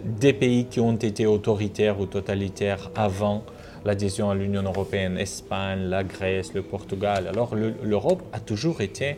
des 0.03 0.33
pays 0.33 0.65
qui 0.65 0.79
ont 0.79 0.95
été 0.95 1.27
autoritaires 1.27 1.99
ou 1.99 2.07
totalitaires 2.07 2.89
avant 2.95 3.43
l'adhésion 3.87 4.29
à 4.29 4.35
l'Union 4.35 4.63
européenne, 4.63 5.17
Espagne, 5.17 5.83
la 5.87 6.03
Grèce, 6.03 6.53
le 6.53 6.61
Portugal. 6.61 7.25
Alors 7.27 7.55
l'Europe 7.55 8.21
a 8.33 8.39
toujours 8.41 8.81
été 8.81 9.15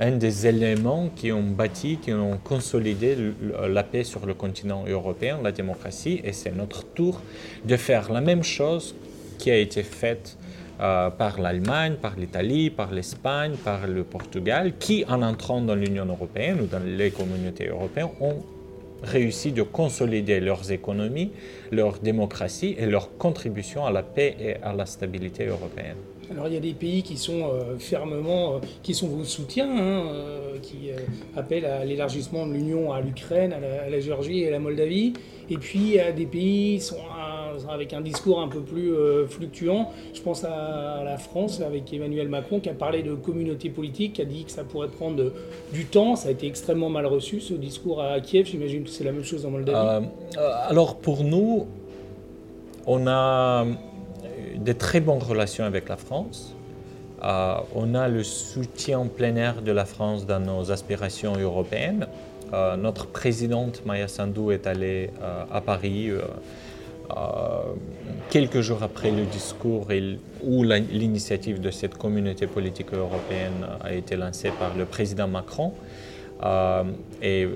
un 0.00 0.12
des 0.12 0.48
éléments 0.48 1.10
qui 1.14 1.30
ont 1.30 1.44
bâti, 1.44 1.98
qui 2.02 2.12
ont 2.12 2.36
consolidé 2.42 3.16
la 3.68 3.84
paix 3.84 4.02
sur 4.02 4.26
le 4.26 4.34
continent 4.34 4.84
européen, 4.88 5.38
la 5.44 5.52
démocratie, 5.52 6.20
et 6.24 6.32
c'est 6.32 6.50
notre 6.50 6.84
tour 6.84 7.20
de 7.64 7.76
faire 7.76 8.12
la 8.12 8.20
même 8.20 8.42
chose 8.42 8.96
qui 9.38 9.50
a 9.50 9.56
été 9.56 9.84
faite 9.84 10.36
euh, 10.80 11.10
par 11.10 11.40
l'Allemagne, 11.40 11.94
par 11.94 12.16
l'Italie, 12.16 12.70
par 12.70 12.90
l'Espagne, 12.90 13.52
par 13.62 13.86
le 13.86 14.02
Portugal, 14.02 14.72
qui 14.78 15.04
en 15.08 15.22
entrant 15.22 15.60
dans 15.60 15.76
l'Union 15.76 16.06
européenne 16.06 16.58
ou 16.62 16.66
dans 16.66 16.82
les 16.84 17.12
communautés 17.12 17.68
européennes 17.68 18.08
ont 18.20 18.42
réussi 19.02 19.52
de 19.52 19.62
consolider 19.62 20.40
leurs 20.40 20.72
économies, 20.72 21.32
leur 21.70 21.98
démocratie 21.98 22.76
et 22.78 22.86
leur 22.86 23.16
contribution 23.16 23.86
à 23.86 23.90
la 23.90 24.02
paix 24.02 24.36
et 24.40 24.56
à 24.62 24.72
la 24.72 24.86
stabilité 24.86 25.46
européenne. 25.46 25.96
Alors 26.30 26.46
il 26.46 26.54
y 26.54 26.56
a 26.56 26.60
des 26.60 26.74
pays 26.74 27.02
qui 27.02 27.16
sont 27.16 27.50
euh, 27.52 27.76
fermement, 27.78 28.54
euh, 28.54 28.58
qui 28.84 28.94
sont 28.94 29.08
vos 29.08 29.24
soutiens, 29.24 29.68
hein, 29.68 30.06
euh, 30.12 30.58
qui 30.62 30.90
appellent 31.36 31.64
à 31.64 31.84
l'élargissement 31.84 32.46
de 32.46 32.52
l'Union 32.52 32.92
à 32.92 33.00
l'Ukraine, 33.00 33.52
à, 33.52 33.90
la 33.90 34.00
Géorgie 34.00 34.42
et 34.42 34.48
à 34.48 34.50
la 34.52 34.60
Moldavie. 34.60 35.14
Et 35.48 35.56
puis 35.56 35.80
il 35.80 35.92
y 35.94 35.98
a 35.98 36.12
des 36.12 36.26
pays 36.26 36.76
qui 36.76 36.84
sont 36.84 36.98
avec 37.68 37.92
un 37.92 38.00
discours 38.00 38.40
un 38.40 38.48
peu 38.48 38.60
plus 38.60 38.92
fluctuant. 39.28 39.90
Je 40.14 40.20
pense 40.20 40.44
à, 40.44 41.02
la 41.04 41.18
France 41.18 41.60
avec 41.60 41.92
Emmanuel 41.92 42.28
Macron 42.28 42.60
qui 42.60 42.68
a 42.68 42.74
parlé 42.74 43.02
de 43.02 43.14
communauté 43.14 43.70
politique, 43.70 44.14
qui 44.14 44.22
a 44.22 44.24
dit 44.24 44.44
que 44.44 44.50
ça 44.50 44.64
pourrait 44.64 44.88
prendre 44.88 45.32
du 45.72 45.84
temps. 45.84 46.16
Ça 46.16 46.28
a 46.28 46.32
été 46.32 46.46
extrêmement 46.46 46.88
mal 46.88 47.06
reçu 47.06 47.40
ce 47.40 47.54
discours 47.54 48.02
à 48.02 48.20
Kiev. 48.20 48.46
J'imagine 48.46 48.84
que 48.84 48.90
c'est 48.90 49.04
la 49.04 49.12
même 49.12 49.24
chose 49.24 49.44
en 49.46 49.50
Moldavie. 49.50 50.06
alors 50.68 50.96
pour 50.96 51.24
nous, 51.24 51.66
on 52.86 53.06
a 53.06 53.66
de 54.56 54.72
très 54.72 55.00
bonnes 55.00 55.22
relations 55.22 55.64
avec 55.64 55.88
la 55.88 55.96
France. 55.96 56.54
Euh, 57.22 57.54
on 57.74 57.94
a 57.94 58.08
le 58.08 58.22
soutien 58.22 59.06
air 59.36 59.62
de 59.62 59.72
la 59.72 59.84
France 59.84 60.26
dans 60.26 60.40
nos 60.40 60.70
aspirations 60.70 61.36
européennes. 61.36 62.06
Euh, 62.52 62.76
notre 62.76 63.06
présidente 63.06 63.82
Maya 63.86 64.08
Sandou 64.08 64.50
est 64.50 64.66
allée 64.66 65.10
euh, 65.22 65.44
à 65.52 65.60
Paris 65.60 66.10
quelques 68.30 68.60
jours 68.60 68.82
après 68.82 69.10
le 69.10 69.24
discours 69.24 69.88
où 70.42 70.62
l'initiative 70.62 71.60
de 71.60 71.70
cette 71.70 71.96
communauté 71.96 72.46
politique 72.46 72.92
européenne 72.92 73.66
a 73.80 73.92
été 73.92 74.16
lancée 74.16 74.50
par 74.58 74.76
le 74.76 74.84
président 74.84 75.28
Macron. 75.28 75.72
et 77.22 77.48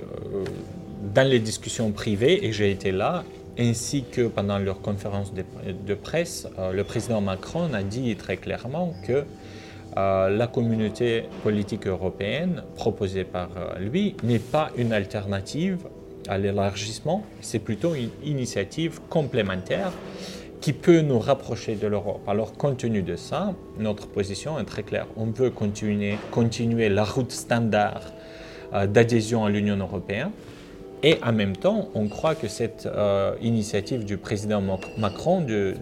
dans 1.14 1.28
les 1.28 1.38
discussions 1.38 1.92
privées, 1.92 2.46
et 2.46 2.52
j'ai 2.52 2.70
été 2.70 2.90
là, 2.90 3.24
ainsi 3.58 4.04
que 4.04 4.26
pendant 4.26 4.58
leur 4.58 4.80
conférence 4.80 5.32
de, 5.32 5.94
presse, 5.94 6.48
euh, 6.58 6.72
le 6.72 6.84
président 6.84 7.20
Macron 7.20 7.72
a 7.72 7.82
dit 7.82 8.16
très 8.16 8.36
clairement 8.36 8.94
que 9.06 9.24
euh, 9.96 10.28
la 10.28 10.46
communauté 10.46 11.24
politique 11.42 11.86
européenne 11.86 12.64
proposée 12.74 13.24
par 13.24 13.50
euh, 13.56 13.78
lui 13.78 14.16
n'est 14.24 14.40
pas 14.40 14.70
une 14.76 14.92
alternative 14.92 15.78
à 16.28 16.38
l'élargissement, 16.38 17.24
c'est 17.40 17.58
plutôt 17.58 17.94
une 17.94 18.10
initiative 18.24 19.00
complémentaire 19.08 19.92
qui 20.60 20.72
peut 20.72 21.00
nous 21.00 21.18
rapprocher 21.18 21.74
de 21.74 21.86
l'Europe. 21.86 22.22
Alors, 22.26 22.54
compte 22.54 22.78
tenu 22.78 23.02
de 23.02 23.16
ça, 23.16 23.54
notre 23.78 24.06
position 24.06 24.58
est 24.58 24.64
très 24.64 24.82
claire. 24.82 25.06
On 25.16 25.26
veut 25.26 25.50
continuer, 25.50 26.16
continuer 26.30 26.88
la 26.88 27.04
route 27.04 27.32
standard 27.32 28.00
d'adhésion 28.88 29.44
à 29.44 29.50
l'Union 29.50 29.76
européenne, 29.76 30.30
et 31.06 31.18
en 31.22 31.34
même 31.34 31.54
temps, 31.54 31.90
on 31.94 32.08
croit 32.08 32.34
que 32.34 32.48
cette 32.48 32.86
euh, 32.86 33.34
initiative 33.42 34.06
du 34.06 34.16
président 34.16 34.62
Macron 34.96 35.42
de, 35.42 35.74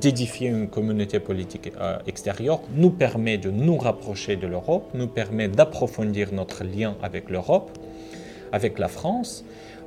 d'édifier 0.00 0.48
une 0.48 0.68
communauté 0.68 1.20
politique 1.20 1.70
euh, 1.78 1.98
extérieure 2.06 2.62
nous 2.74 2.88
permet 2.88 3.36
de 3.36 3.50
nous 3.50 3.76
rapprocher 3.76 4.36
de 4.36 4.46
l'Europe, 4.46 4.88
nous 4.94 5.06
permet 5.06 5.48
d'approfondir 5.48 6.32
notre 6.32 6.64
lien 6.64 6.96
avec 7.02 7.28
l'Europe, 7.28 7.78
avec 8.52 8.78
la 8.78 8.88
France. 8.88 9.44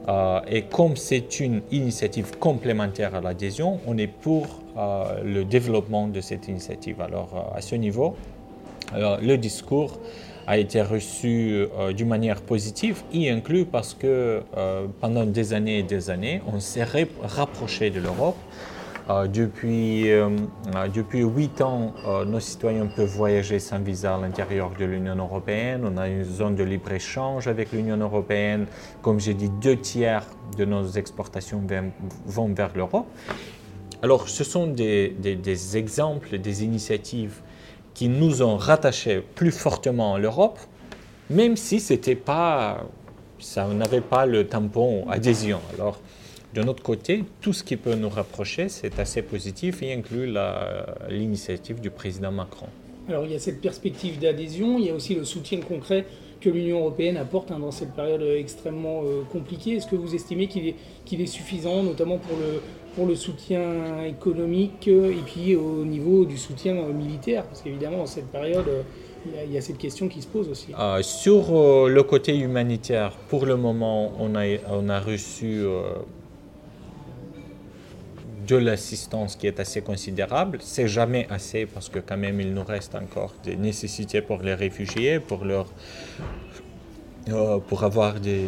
Euh, 0.08 0.40
et 0.48 0.64
comme 0.64 0.96
c'est 0.96 1.40
une 1.40 1.62
initiative 1.72 2.38
complémentaire 2.40 3.14
à 3.16 3.22
l'adhésion, 3.22 3.80
on 3.86 3.98
est 3.98 4.08
pour 4.08 4.60
le 5.24 5.44
développement 5.44 6.08
de 6.08 6.22
cette 6.22 6.48
initiative. 6.48 7.02
Alors 7.02 7.52
à 7.54 7.60
ce 7.60 7.76
niveau, 7.76 8.16
le 8.96 9.36
discours 9.36 10.00
a 10.48 10.58
été 10.58 10.82
reçu 10.82 11.68
euh, 11.78 11.94
d'une 11.94 12.08
manière 12.08 12.42
positive, 12.42 13.04
y 13.14 13.30
inclut 13.30 13.66
parce 13.66 13.94
que 13.94 14.42
euh, 14.58 14.86
pendant 15.00 15.26
des 15.26 15.54
années 15.54 15.80
et 15.80 15.84
des 15.84 16.10
années, 16.10 16.42
on 16.52 16.60
s'est 16.60 16.86
rapproché 17.24 17.90
de 17.90 18.00
l'Europe. 18.00 18.38
Euh, 19.12 19.28
depuis, 19.28 20.08
depuis 20.94 21.22
8 21.22 21.62
ans, 21.62 21.94
nos 22.26 22.40
citoyens 22.40 22.88
peuvent 22.88 23.10
voyager 23.10 23.60
sans 23.60 23.80
visa 23.80 24.16
à 24.16 24.20
l'intérieur 24.20 24.72
de 24.78 24.86
l'Union 24.86 25.16
européenne. 25.16 25.82
On 25.86 25.98
a 25.98 26.08
une 26.08 26.24
zone 26.24 26.56
de 26.56 26.64
libre-échange 26.64 27.48
avec 27.48 27.72
l'Union 27.72 27.98
européenne. 27.98 28.68
Comme 29.02 29.20
j'ai 29.20 29.34
dit, 29.34 29.50
deux 29.50 29.78
tiers 29.78 30.26
de 30.58 30.66
nos 30.66 30.88
exportations 30.88 31.62
vont 32.26 32.54
vers 32.54 32.72
l'Europe. 32.76 33.08
Alors, 34.02 34.30
ce 34.30 34.44
sont 34.44 34.68
des, 34.68 35.10
des, 35.10 35.36
des 35.36 35.78
exemples, 35.78 36.38
des 36.38 36.64
initiatives 36.64 37.42
qui 37.94 38.08
nous 38.08 38.42
ont 38.42 38.58
rattachés 38.58 39.22
plus 39.36 39.52
fortement 39.52 40.16
à 40.16 40.20
l'Europe, 40.20 40.60
même 41.30 41.56
si 41.56 41.80
c'était 41.80 42.16
pas, 42.16 42.84
ça 43.40 43.68
n'avait 43.68 44.02
pas 44.02 44.26
le 44.26 44.48
tampon 44.48 45.08
adhésion. 45.10 45.60
Alors, 45.76 46.00
de 46.54 46.62
notre 46.64 46.84
côté, 46.84 47.24
tout 47.40 47.54
ce 47.54 47.64
qui 47.64 47.78
peut 47.78 47.96
nous 47.96 48.10
rapprocher, 48.10 48.68
c'est 48.68 49.00
assez 49.00 49.22
positif 49.22 49.82
et 49.84 49.94
inclut 49.94 50.34
l'initiative 51.10 51.80
du 51.80 51.90
président 51.90 52.32
Macron. 52.32 52.68
Alors, 53.08 53.26
il 53.26 53.32
y 53.32 53.36
a 53.36 53.40
cette 53.40 53.62
perspective 53.62 54.20
d'adhésion, 54.20 54.78
il 54.78 54.86
y 54.86 54.90
a 54.90 54.94
aussi 54.94 55.16
le 55.16 55.24
soutien 55.24 55.60
concret 55.62 56.06
que 56.40 56.50
l'Union 56.50 56.80
européenne 56.80 57.18
apporte 57.18 57.52
hein, 57.52 57.60
dans 57.60 57.72
cette 57.72 57.94
période 57.94 58.22
extrêmement 58.22 59.04
euh, 59.04 59.22
compliquée. 59.32 59.76
Est-ce 59.76 59.88
que 59.88 59.96
vous 59.96 60.16
estimez 60.16 60.48
qu'il 60.48 60.68
est, 60.68 60.76
qu'il 61.06 61.22
est 61.22 61.28
suffisant, 61.28 61.84
notamment 61.84 62.18
pour 62.18 62.38
le, 62.38 62.62
pour 62.96 63.06
le 63.06 63.16
soutien 63.16 64.04
économique 64.04 64.88
et 64.88 65.22
puis 65.26 65.56
au 65.56 65.86
niveau 65.86 66.26
du 66.26 66.38
soutien 66.38 66.74
militaire? 66.88 67.44
Parce 67.46 67.62
qu'évidemment, 67.62 68.00
dans 68.00 68.06
cette 68.08 68.32
période, 68.32 68.66
il 69.46 69.52
y, 69.52 69.58
a, 69.58 69.62
cette 69.62 69.78
question 69.78 70.08
qui 70.08 70.22
se 70.22 70.28
pose 70.28 70.50
aussi. 70.50 70.70
Ah, 70.76 70.98
sur 71.04 71.56
euh, 71.56 71.90
le 71.90 72.04
côté 72.04 72.36
humanitaire, 72.36 73.16
pour 73.30 73.46
le 73.46 73.56
moment, 73.56 74.12
on 74.20 74.36
a, 74.36 74.46
on 74.70 74.90
a 74.90 75.00
reçu 75.00 75.64
de 78.48 78.56
l'assistance 78.56 79.36
qui 79.36 79.48
est 79.48 79.60
assez 79.60 79.82
considérable. 79.82 80.60
C'est 80.62 80.88
jamais 80.88 81.28
assez 81.30 81.66
parce 81.66 81.90
que 81.90 82.00
quand 82.00 82.18
même 82.18 82.40
il 82.40 82.54
nous 82.54 82.64
reste 82.64 82.96
encore 82.96 83.34
des 83.44 83.56
nécessités 83.56 84.22
pour 84.22 84.42
les 84.42 84.54
réfugiés, 84.54 85.20
pour 85.20 85.46
leur 85.46 85.68
euh, 87.30 87.60
pour 87.60 87.84
avoir 87.84 88.20
des, 88.20 88.48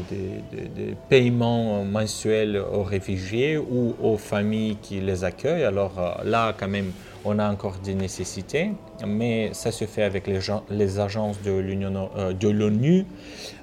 paiements 1.08 1.84
mensuels 1.84 2.58
aux 2.58 2.82
réfugiés 2.82 3.56
ou 3.60 3.94
aux 4.02 4.18
familles 4.18 4.78
qui 4.82 5.00
les 5.00 5.24
accueillent. 5.24 5.64
Alors 5.64 6.00
euh, 6.00 6.24
là, 6.24 6.56
quand 6.60 6.68
même, 6.68 6.92
on 7.24 7.38
a 7.38 7.48
encore 7.52 7.78
des 7.84 7.94
nécessités, 7.94 8.72
mais 9.06 9.52
ça 9.54 9.72
se 9.72 9.86
fait 9.86 10.02
avec 10.02 10.26
les, 10.26 11.00
agences 11.00 11.40
de 11.44 12.50
l'ONU 12.50 13.06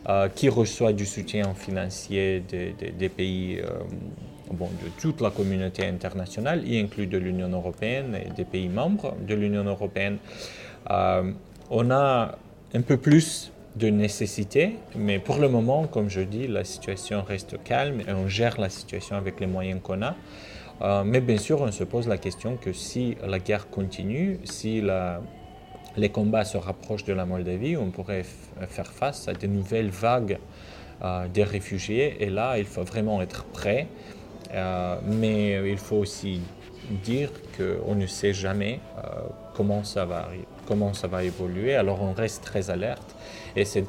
euh, 0.09 0.29
qui 0.29 0.49
reçoivent 0.49 0.95
du 0.95 1.07
soutien 1.07 1.55
financier 1.55 2.45
des, 2.49 3.09
pays, 3.09 3.61
bon, 4.53 4.69
de 4.83 4.89
toute 5.01 5.21
la 5.21 5.31
communauté 5.31 5.87
internationale, 5.87 6.67
y 6.67 6.79
inclut 6.79 7.07
de 7.07 7.19
l'Union 7.19 7.49
européenne 7.49 8.17
et 8.17 8.31
des 8.31 8.45
pays 8.45 8.69
membres 8.69 9.15
de 9.27 9.35
l'Union 9.35 9.65
européenne. 9.65 10.19
on 10.89 11.91
a 11.91 12.39
un 12.75 12.81
peu 12.83 12.97
plus 12.97 13.53
de 13.77 13.89
nécessité, 13.89 14.77
mais 14.97 15.19
pour 15.19 15.39
le 15.39 15.49
moment, 15.49 15.87
comme 15.87 16.09
je 16.09 16.21
dis, 16.21 16.47
la 16.47 16.65
situation 16.65 17.23
reste 17.23 17.63
calme 17.63 18.01
et 18.01 18.13
on 18.13 18.29
gère 18.29 18.61
la 18.61 18.69
situation 18.69 19.17
avec 19.17 19.41
les 19.41 19.47
moyens 19.47 19.81
qu'on 19.83 20.03
a. 20.03 20.17
Euh, 20.83 21.03
mais 21.05 21.21
bien 21.21 21.37
sûr, 21.37 21.61
on 21.61 21.71
se 21.71 21.85
pose 21.85 22.09
la 22.09 22.19
question 22.19 22.57
que 22.57 22.73
si 22.73 23.17
la 23.27 23.39
guerre 23.39 23.69
continue, 23.69 24.39
si 24.45 24.81
la, 24.81 25.21
les 25.97 26.09
combats 26.09 26.45
se 26.45 26.57
rapprochent 26.57 27.05
de 27.05 27.13
la 27.13 27.27
Moldavie, 27.27 27.77
on 27.77 27.91
pourrait 27.91 28.25
faire 28.69 28.91
face 28.91 29.29
à 29.29 29.35
de 29.35 29.47
nouvelles 29.47 29.91
vagues 29.91 30.39
euh, 31.03 31.29
des 31.29 31.45
réfugiés. 31.45 32.17
Et 32.21 32.31
là, 32.31 32.59
il 32.59 32.65
faut 32.65 32.83
vraiment 32.83 33.21
être 33.23 33.45
prêt. 33.45 33.89
Euh, 34.53 34.97
mais 35.05 35.71
il 35.71 35.79
faut 35.79 35.97
aussi 35.97 36.41
dire 37.05 37.31
qu'on 37.57 37.95
ne 37.95 38.07
sait 38.07 38.33
jamais 38.33 38.81
comment 39.55 39.85
ça 39.85 40.05
va 40.05 40.29
comment 40.67 40.93
ça 40.93 41.07
va 41.09 41.23
évoluer. 41.23 41.75
Alors 41.75 42.03
on 42.03 42.13
reste 42.13 42.43
très 42.45 42.71
alerte 42.71 43.15
et 43.55 43.65
c'est 43.65 43.85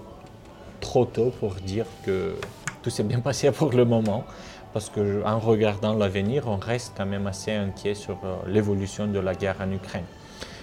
trop 0.82 1.06
tôt 1.06 1.32
pour 1.40 1.54
dire 1.56 1.86
que 2.06 2.36
tout 2.82 2.90
s'est 2.90 3.04
bien 3.04 3.20
passé 3.20 3.52
pour 3.60 3.72
le 3.72 3.86
moment, 3.86 4.26
parce 4.74 4.90
qu'en 4.90 5.40
regardant 5.40 5.94
l'avenir, 5.94 6.44
on 6.48 6.58
reste 6.58 6.94
quand 6.98 7.06
même 7.06 7.28
assez 7.28 7.52
inquiet 7.52 7.94
sur 7.94 8.18
euh, 8.24 8.36
l'évolution 8.48 9.08
de 9.08 9.20
la 9.20 9.36
guerre 9.36 9.58
en 9.62 9.72
Ukraine. 9.72 10.06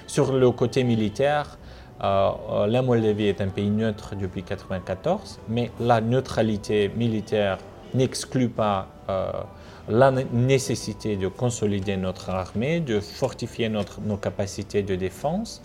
Sur 0.07 0.33
le 0.33 0.51
côté 0.51 0.85
militaire, 0.85 1.59
euh, 2.03 2.31
euh, 2.51 2.67
la 2.67 2.83
Moldavie 2.83 3.27
est 3.27 3.41
un 3.41 3.49
pays 3.49 3.71
neutre 3.71 4.15
depuis 4.15 4.43
1994, 4.43 5.41
mais 5.49 5.71
la 5.81 6.01
neutralité 6.01 6.91
militaire 6.97 7.59
n'exclut 7.95 8.49
pas 8.49 8.89
la 9.89 10.11
nécessité 10.11 11.17
de 11.17 11.29
consolider 11.29 11.97
notre 11.97 12.31
armée, 12.31 12.81
de 12.81 13.01
fortifier 13.01 13.69
notre, 13.69 14.01
nos 14.01 14.17
capacités 14.17 14.83
de 14.83 14.97
défense, 14.97 15.63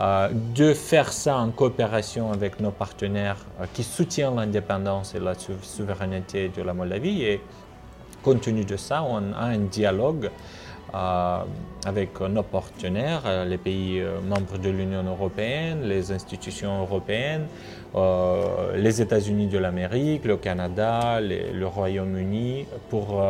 euh, 0.00 0.28
de 0.54 0.74
faire 0.74 1.12
ça 1.12 1.38
en 1.38 1.50
coopération 1.50 2.32
avec 2.32 2.60
nos 2.60 2.70
partenaires 2.70 3.44
euh, 3.60 3.64
qui 3.74 3.82
soutiennent 3.82 4.36
l'indépendance 4.36 5.14
et 5.14 5.20
la 5.20 5.34
souveraineté 5.34 6.48
de 6.48 6.62
la 6.62 6.74
Moldavie. 6.74 7.22
Et 7.22 7.40
compte 8.22 8.42
tenu 8.42 8.64
de 8.64 8.76
ça, 8.76 9.02
on 9.02 9.32
a 9.32 9.44
un 9.44 9.58
dialogue 9.58 10.26
euh, 10.26 10.30
avec 11.86 12.20
nos 12.20 12.42
partenaires, 12.42 13.22
euh, 13.26 13.44
les 13.44 13.58
pays 13.58 14.00
euh, 14.00 14.20
membres 14.20 14.58
de 14.58 14.70
l'Union 14.70 15.02
européenne, 15.02 15.82
les 15.82 16.12
institutions 16.12 16.80
européennes, 16.80 17.46
les 18.74 19.00
États-Unis 19.00 19.46
de 19.46 19.58
l'Amérique, 19.58 20.24
le 20.24 20.36
Canada, 20.36 21.20
le 21.20 21.64
Royaume-Uni, 21.64 22.66
pour, 22.90 23.22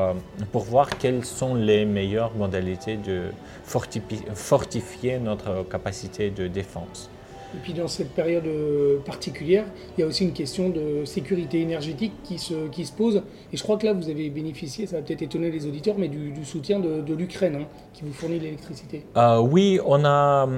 pour 0.52 0.62
voir 0.62 0.88
quelles 0.96 1.26
sont 1.26 1.54
les 1.54 1.84
meilleures 1.84 2.34
modalités 2.34 2.96
de 2.96 3.24
fortifier 3.64 5.18
notre 5.18 5.68
capacité 5.68 6.30
de 6.30 6.48
défense. 6.48 7.10
Et 7.54 7.60
puis 7.62 7.72
dans 7.72 7.88
cette 7.88 8.10
période 8.10 8.46
euh, 8.46 8.98
particulière, 9.04 9.64
il 9.96 10.00
y 10.00 10.04
a 10.04 10.06
aussi 10.06 10.24
une 10.24 10.32
question 10.32 10.70
de 10.70 11.04
sécurité 11.04 11.60
énergétique 11.60 12.12
qui 12.24 12.38
se, 12.38 12.68
qui 12.68 12.84
se 12.84 12.92
pose. 12.92 13.22
Et 13.52 13.56
je 13.56 13.62
crois 13.62 13.76
que 13.76 13.86
là, 13.86 13.92
vous 13.92 14.08
avez 14.08 14.28
bénéficié, 14.30 14.86
ça 14.86 14.96
va 14.96 15.02
peut-être 15.02 15.22
étonner 15.22 15.50
les 15.50 15.66
auditeurs, 15.66 15.94
mais 15.96 16.08
du, 16.08 16.44
soutien 16.44 16.80
de, 16.80 17.14
l'Ukraine 17.14 17.56
hein, 17.62 17.66
qui 17.92 18.02
vous 18.02 18.12
fournit 18.12 18.40
l'électricité. 18.40 19.04
Euh, 19.16 19.38
oui, 19.38 19.78
on 19.86 20.04
a, 20.04 20.48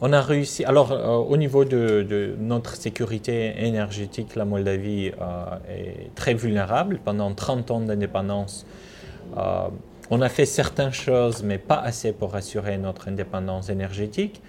on 0.00 0.12
a 0.12 0.20
réussi. 0.20 0.64
Alors, 0.64 0.92
euh, 0.92 1.16
au 1.16 1.36
niveau 1.36 1.64
de, 1.64 2.36
notre 2.38 2.76
sécurité 2.76 3.54
énergétique, 3.58 4.36
la 4.36 4.44
Moldavie 4.44 5.06
est 5.68 6.14
très 6.14 6.34
vulnérable. 6.34 7.00
Pendant 7.04 7.34
30 7.34 7.70
ans 7.72 7.80
d'indépendance, 7.80 8.64
on 10.10 10.22
a 10.22 10.28
fait 10.28 10.46
certaines 10.46 10.92
choses, 10.92 11.42
mais 11.42 11.58
pas 11.58 11.78
assez 11.78 12.12
pour 12.12 12.34
assurer 12.34 12.78
notre 12.78 13.08
indépendance 13.08 13.68
énergétique. 13.68 14.40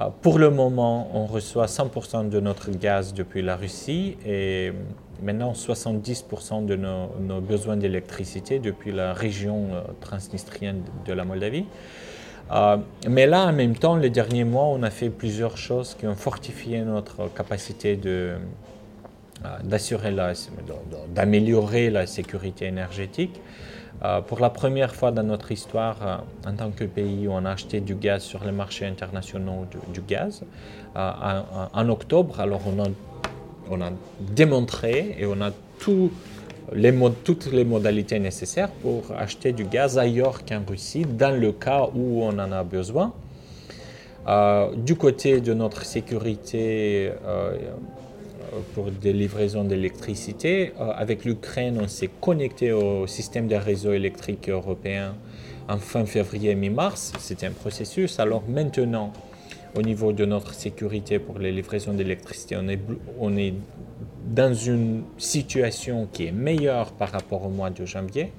Euh, 0.00 0.08
pour 0.22 0.38
le 0.38 0.50
moment, 0.50 1.08
on 1.14 1.26
reçoit 1.26 1.66
100% 1.66 2.28
de 2.28 2.40
notre 2.40 2.70
gaz 2.70 3.14
depuis 3.14 3.42
la 3.42 3.56
Russie 3.56 4.16
et 4.26 4.72
maintenant 5.22 5.52
70% 5.52 6.66
de 6.66 6.76
nos, 6.76 7.40
besoins 7.40 7.76
d'électricité 7.76 8.58
depuis 8.58 8.92
la 8.92 9.14
région 9.14 9.68
euh, 9.72 9.80
transnistrienne 10.00 10.82
de 11.06 11.12
la 11.12 11.24
Moldavie. 11.24 11.64
Euh, 12.52 12.76
mais 13.08 13.26
là, 13.26 13.46
en 13.46 13.52
même 13.52 13.76
temps, 13.76 13.96
les 13.96 14.10
derniers 14.10 14.44
mois, 14.44 14.64
on 14.64 14.82
a 14.82 14.90
fait 14.90 15.10
plusieurs 15.10 15.56
choses 15.56 15.96
qui 15.98 16.06
ont 16.06 16.14
fortifié 16.14 16.82
notre 16.82 17.32
capacité 17.34 17.96
de, 17.96 18.34
d'améliorer 21.14 21.90
la 21.90 22.06
sécurité 22.06 22.66
énergétique. 22.66 23.40
Euh, 24.04 24.20
pour 24.20 24.40
la 24.40 24.50
première 24.50 24.94
fois 24.94 25.10
dans 25.10 25.22
notre 25.22 25.52
histoire, 25.52 25.96
euh, 26.02 26.50
en 26.50 26.54
tant 26.54 26.70
que 26.70 26.84
pays, 26.84 27.26
on 27.28 27.44
a 27.44 27.50
acheté 27.52 27.80
du 27.80 27.94
gaz 27.94 28.22
sur 28.22 28.44
les 28.44 28.52
marchés 28.52 28.86
internationaux 28.86 29.66
du, 29.92 30.00
gaz. 30.02 30.42
Euh, 30.96 31.40
en, 31.72 31.88
octobre, 31.88 32.40
alors 32.40 32.60
on 32.66 32.82
a, 32.82 32.88
on 33.70 33.80
a, 33.80 33.90
démontré 34.20 35.16
et 35.18 35.24
on 35.26 35.40
a 35.40 35.50
les, 36.74 36.94
toutes 37.24 37.50
les 37.52 37.64
modalités 37.64 38.18
nécessaires 38.18 38.70
pour 38.70 39.04
acheter 39.16 39.52
du 39.52 39.64
gaz 39.64 39.98
ailleurs 39.98 40.44
qu'en 40.44 40.62
Russie, 40.68 41.04
dans 41.06 41.38
le 41.38 41.52
cas 41.52 41.86
où 41.94 42.22
on 42.22 42.38
en 42.38 42.52
a 42.52 42.64
besoin. 42.64 43.12
du 44.76 44.96
côté 44.96 45.40
de 45.40 45.54
notre 45.54 45.84
sécurité, 45.84 47.12
pour 48.74 48.90
des 48.90 49.12
livraisons 49.12 49.64
d'électricité. 49.64 50.72
Euh, 50.80 50.92
avec 50.94 51.24
l'Ukraine, 51.24 51.78
on 51.82 51.88
s'est 51.88 52.10
connecté 52.20 52.72
au 52.72 53.06
système 53.06 53.46
des 53.46 53.58
réseaux 53.58 53.92
électriques 53.92 54.48
européens 54.48 55.14
en 55.68 55.78
fin 55.78 56.04
février, 56.04 56.54
mi-mars. 56.54 57.12
C'était 57.18 57.46
un 57.46 57.52
processus. 57.52 58.20
Alors 58.20 58.42
maintenant, 58.48 59.12
au 59.74 59.82
niveau 59.82 60.12
de 60.12 60.24
notre 60.24 60.54
sécurité 60.54 61.18
pour 61.18 61.38
les 61.38 61.52
livraisons 61.52 61.92
d'électricité, 61.92 62.56
on 62.56 62.68
est, 62.68 62.80
on 63.18 63.36
est 63.36 63.54
dans 64.26 64.54
une 64.54 65.02
situation 65.18 66.08
qui 66.12 66.26
est 66.26 66.32
meilleure 66.32 66.92
par 66.92 67.10
rapport 67.10 67.44
au 67.44 67.50
mois 67.50 67.70
de 67.70 67.84
janvier. 67.84 68.32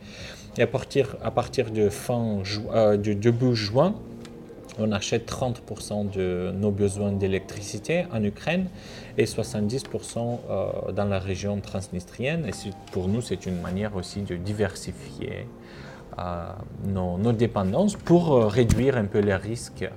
Et 0.57 0.63
à 0.63 0.67
partir, 0.67 1.15
à 1.23 1.31
partir 1.31 1.69
de 1.71 1.89
fin 1.89 2.41
euh, 2.73 2.97
de 2.97 3.13
début 3.13 3.55
juin, 3.55 3.95
on 4.79 4.91
achète 4.91 5.29
30% 5.29 6.11
de 6.11 6.51
nos 6.51 6.71
besoins 6.71 7.11
d'électricité 7.11 8.05
en 8.11 8.23
Ukraine 8.23 8.67
et 9.17 9.25
70% 9.25 10.39
euh, 10.49 10.91
dans 10.91 11.05
la 11.05 11.19
région 11.19 11.59
transnistrienne. 11.59 12.45
Et 12.47 12.51
pour 12.91 13.07
nous, 13.07 13.21
c'est 13.21 13.45
une 13.45 13.59
manière 13.61 13.95
aussi 13.95 14.21
de 14.21 14.35
diversifier 14.35 15.47
euh, 16.19 16.49
nos, 16.85 17.31
dépendances 17.31 17.95
pour 17.95 18.33
euh, 18.33 18.47
réduire 18.47 18.97
un 18.97 19.05
peu 19.05 19.19
les 19.19 19.35
risques. 19.35 19.87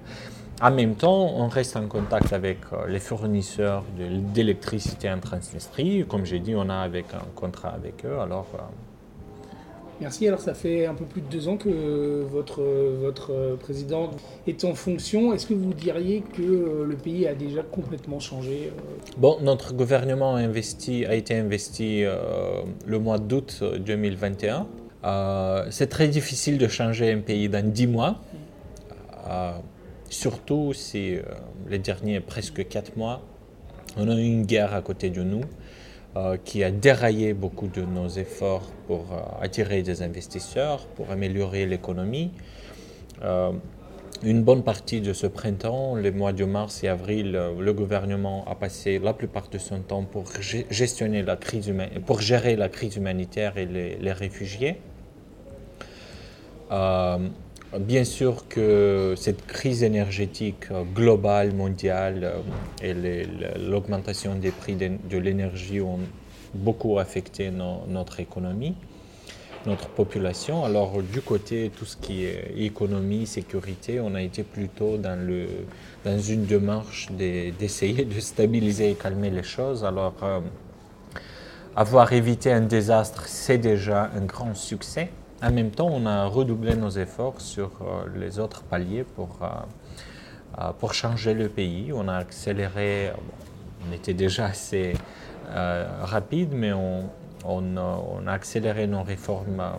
En 0.62 0.70
même 0.70 0.94
temps, 0.94 1.32
on 1.36 1.48
reste 1.48 1.76
en 1.76 1.86
contact 1.86 2.34
avec 2.34 2.58
les 2.86 2.98
fournisseurs 2.98 3.82
d'électricité 4.34 5.10
en 5.10 5.18
Transnistrie. 5.18 6.04
Comme 6.06 6.26
j'ai 6.26 6.38
dit, 6.38 6.54
on 6.54 6.68
a 6.68 6.76
avec 6.76 7.06
un 7.14 7.24
contrat 7.34 7.70
avec 7.70 8.04
eux. 8.04 8.18
Alors, 8.20 8.46
Merci. 10.00 10.26
Alors, 10.26 10.40
ça 10.40 10.54
fait 10.54 10.86
un 10.86 10.94
peu 10.94 11.04
plus 11.04 11.20
de 11.20 11.26
deux 11.26 11.48
ans 11.48 11.58
que 11.58 12.22
votre, 12.22 12.62
votre 12.62 13.56
président 13.60 14.10
est 14.46 14.64
en 14.64 14.74
fonction. 14.74 15.34
Est-ce 15.34 15.46
que 15.46 15.52
vous 15.52 15.74
diriez 15.74 16.22
que 16.22 16.42
euh, 16.42 16.84
le 16.86 16.96
pays 16.96 17.26
a 17.26 17.34
déjà 17.34 17.62
complètement 17.62 18.18
changé 18.18 18.72
euh? 18.74 18.80
Bon, 19.18 19.36
notre 19.42 19.74
gouvernement 19.74 20.36
a, 20.36 20.40
investi, 20.40 21.04
a 21.04 21.14
été 21.14 21.34
investi 21.36 22.04
euh, 22.04 22.62
le 22.86 22.98
mois 22.98 23.18
d'août 23.18 23.62
2021. 23.62 24.66
c'est 25.70 25.88
très 25.88 26.08
difficile 26.08 26.56
de 26.56 26.68
changer 26.68 27.12
un 27.12 27.20
pays 27.20 27.48
dans 27.48 27.70
dix 27.70 27.86
mois, 27.86 28.20
surtout 30.08 30.72
si 30.72 31.16
les 31.68 31.78
derniers 31.78 32.20
presque 32.20 32.66
quatre 32.68 32.96
mois, 32.96 33.22
on 33.96 34.08
a 34.08 34.14
eu 34.14 34.24
une 34.24 34.44
guerre 34.46 34.74
à 34.74 34.82
côté 34.82 35.10
de 35.10 35.22
nous. 35.22 35.42
Euh, 36.16 36.36
qui 36.44 36.64
a 36.64 36.72
déraillé 36.72 37.34
beaucoup 37.34 37.68
de 37.68 37.82
nos 37.82 38.08
efforts 38.08 38.68
pour 38.88 39.12
euh, 39.12 39.44
attirer 39.44 39.84
des 39.84 40.02
investisseurs, 40.02 40.84
pour 40.96 41.12
améliorer 41.12 41.66
l'économie. 41.66 42.32
Euh, 43.22 43.52
une 44.24 44.42
bonne 44.42 44.64
partie 44.64 45.00
de 45.00 45.12
ce 45.12 45.28
printemps, 45.28 45.94
les 45.94 46.10
mois 46.10 46.32
de 46.32 46.44
mars 46.44 46.82
et 46.82 46.88
avril, 46.88 47.38
le 47.56 47.72
gouvernement 47.72 48.44
a 48.48 48.56
passé 48.56 48.98
la 48.98 49.14
plupart 49.14 49.50
de 49.50 49.58
son 49.58 49.82
temps 49.82 50.02
pour 50.02 50.24
gérer 50.42 51.22
la 52.56 52.68
crise 52.68 52.96
humanitaire 52.96 53.56
et 53.56 53.66
les 53.66 54.12
réfugiés. 54.12 54.80
Bien 57.78 58.04
sûr 58.04 58.48
que 58.48 59.14
cette 59.16 59.46
crise 59.46 59.82
énergétique 59.82 60.66
globale, 60.94 61.54
mondiale 61.54 62.32
et 62.82 62.94
l'augmentation 63.58 64.34
des 64.34 64.50
prix 64.50 64.74
de, 64.74 65.18
l'énergie 65.18 65.80
ont 65.80 66.00
beaucoup 66.54 66.98
affecté 66.98 67.50
notre 67.50 68.20
économie 68.20 68.74
notre 69.66 69.88
population. 69.88 70.64
Alors 70.64 71.02
du 71.02 71.20
côté 71.20 71.70
tout 71.76 71.84
ce 71.84 71.96
qui 71.96 72.24
est 72.24 72.52
économie, 72.56 73.26
sécurité, 73.26 74.00
on 74.00 74.14
a 74.14 74.22
été 74.22 74.42
plutôt 74.42 74.96
dans, 74.96 75.18
le, 75.18 75.46
dans 76.04 76.18
une 76.18 76.44
démarche 76.44 77.08
d'essayer 77.12 78.04
de, 78.04 78.20
stabiliser 78.20 78.90
et 78.90 78.94
calmer 78.94 79.30
les 79.30 79.42
choses. 79.42 79.84
Alors 79.84 80.14
euh, 80.22 80.40
avoir 81.76 82.12
évité 82.12 82.52
un 82.52 82.62
désastre, 82.62 83.24
c'est 83.26 83.58
déjà 83.58 84.10
un 84.14 84.24
grand 84.24 84.54
succès. 84.54 85.10
En 85.42 85.50
même 85.50 85.70
temps, 85.70 85.88
on 85.90 86.06
a 86.06 86.26
redoublé 86.26 86.76
nos 86.76 86.90
efforts 86.90 87.40
sur 87.40 87.70
euh, 87.80 88.06
les 88.14 88.38
autres 88.38 88.62
paliers 88.62 89.04
pour, 89.04 89.38
euh, 89.42 90.72
pour 90.78 90.94
changer 90.94 91.34
le 91.34 91.48
pays. 91.48 91.92
On 91.94 92.08
a 92.08 92.16
accéléré, 92.16 93.10
on 93.88 93.92
était 93.92 94.14
déjà 94.14 94.46
assez 94.46 94.94
rapide, 96.04 96.50
mais 96.52 96.72
on, 96.72 97.10
on, 97.44 98.26
a 98.26 98.32
accéléré 98.32 98.86
nos 98.86 99.02
réformes 99.02 99.60
euh, 99.60 99.70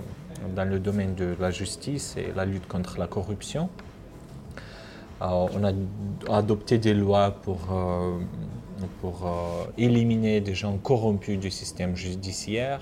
dans 0.56 0.68
le 0.68 0.80
domaine 0.80 1.16
de 1.16 1.36
la 1.40 1.52
justice 1.52 2.16
et 2.18 2.32
la 2.36 2.46
lutte 2.46 2.68
contre 2.68 2.98
la 2.98 3.08
corruption. 3.08 3.70
Euh, 5.22 5.48
on 5.54 5.64
a 5.64 5.72
adopté 6.36 6.78
des 6.78 6.94
lois 6.94 7.32
pour, 7.32 7.60
euh, 7.72 8.20
pour 9.02 9.30
éliminer 9.78 10.42
des 10.42 10.56
gens 10.56 10.78
corrompus 10.78 11.40
du 11.40 11.52
système 11.52 11.96
judiciaire. 11.96 12.82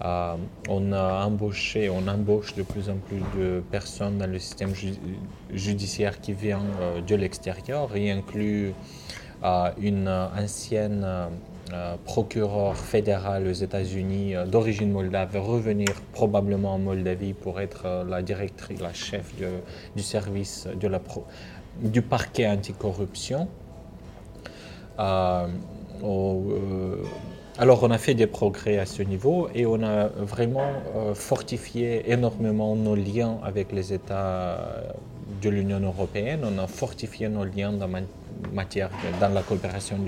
On 0.00 0.92
a 0.92 1.28
on 1.28 2.08
embauche 2.08 2.54
de 2.54 2.62
plus 2.62 2.88
en 2.88 2.96
plus 2.96 3.22
de 3.36 3.62
personnes 3.70 4.18
dans 4.18 4.30
le 4.30 4.38
système 4.38 4.72
judiciaire 5.52 6.20
qui 6.20 6.32
viennent 6.32 6.72
de 7.06 7.14
l'extérieur 7.14 7.94
et 7.96 8.10
inclut 8.10 8.74
une 9.80 10.08
ancienne 10.08 11.04
euh, 11.74 11.96
procureur 12.06 12.74
fédéral 12.74 13.46
aux 13.46 13.52
États-Unis 13.52 14.34
euh, 14.34 14.46
d'origine 14.46 14.90
moldave 14.90 15.36
revenir 15.36 16.00
probablement 16.12 16.72
en 16.72 16.78
Moldavie 16.78 17.34
pour 17.34 17.60
être 17.60 17.82
euh, 17.84 18.04
la 18.04 18.22
directrice, 18.22 18.80
la 18.80 18.94
chef 18.94 19.34
du 19.94 20.02
service 20.02 20.66
du 21.82 22.00
parquet 22.00 22.48
anticorruption. 22.48 23.48
Alors 27.58 27.82
on 27.82 27.90
a 27.90 27.98
fait 27.98 28.14
des 28.14 28.26
progrès 28.26 28.78
à 28.78 28.86
ce 28.86 29.02
niveau 29.02 29.48
et 29.54 29.66
on 29.66 29.82
a 29.82 30.08
vraiment 30.08 30.70
fortifié 31.14 32.10
énormément 32.10 32.76
nos 32.76 32.94
liens 32.94 33.38
avec 33.42 33.72
les 33.72 33.92
États 33.92 34.58
de 35.42 35.48
l'Union 35.50 35.80
européenne. 35.80 36.40
On 36.44 36.58
a 36.62 36.66
fortifié 36.66 37.28
nos 37.28 37.44
liens 37.44 37.72
dans 37.72 37.88
matière, 38.52 38.90
dans 39.20 39.28
la 39.28 39.42
coopération 39.42 39.98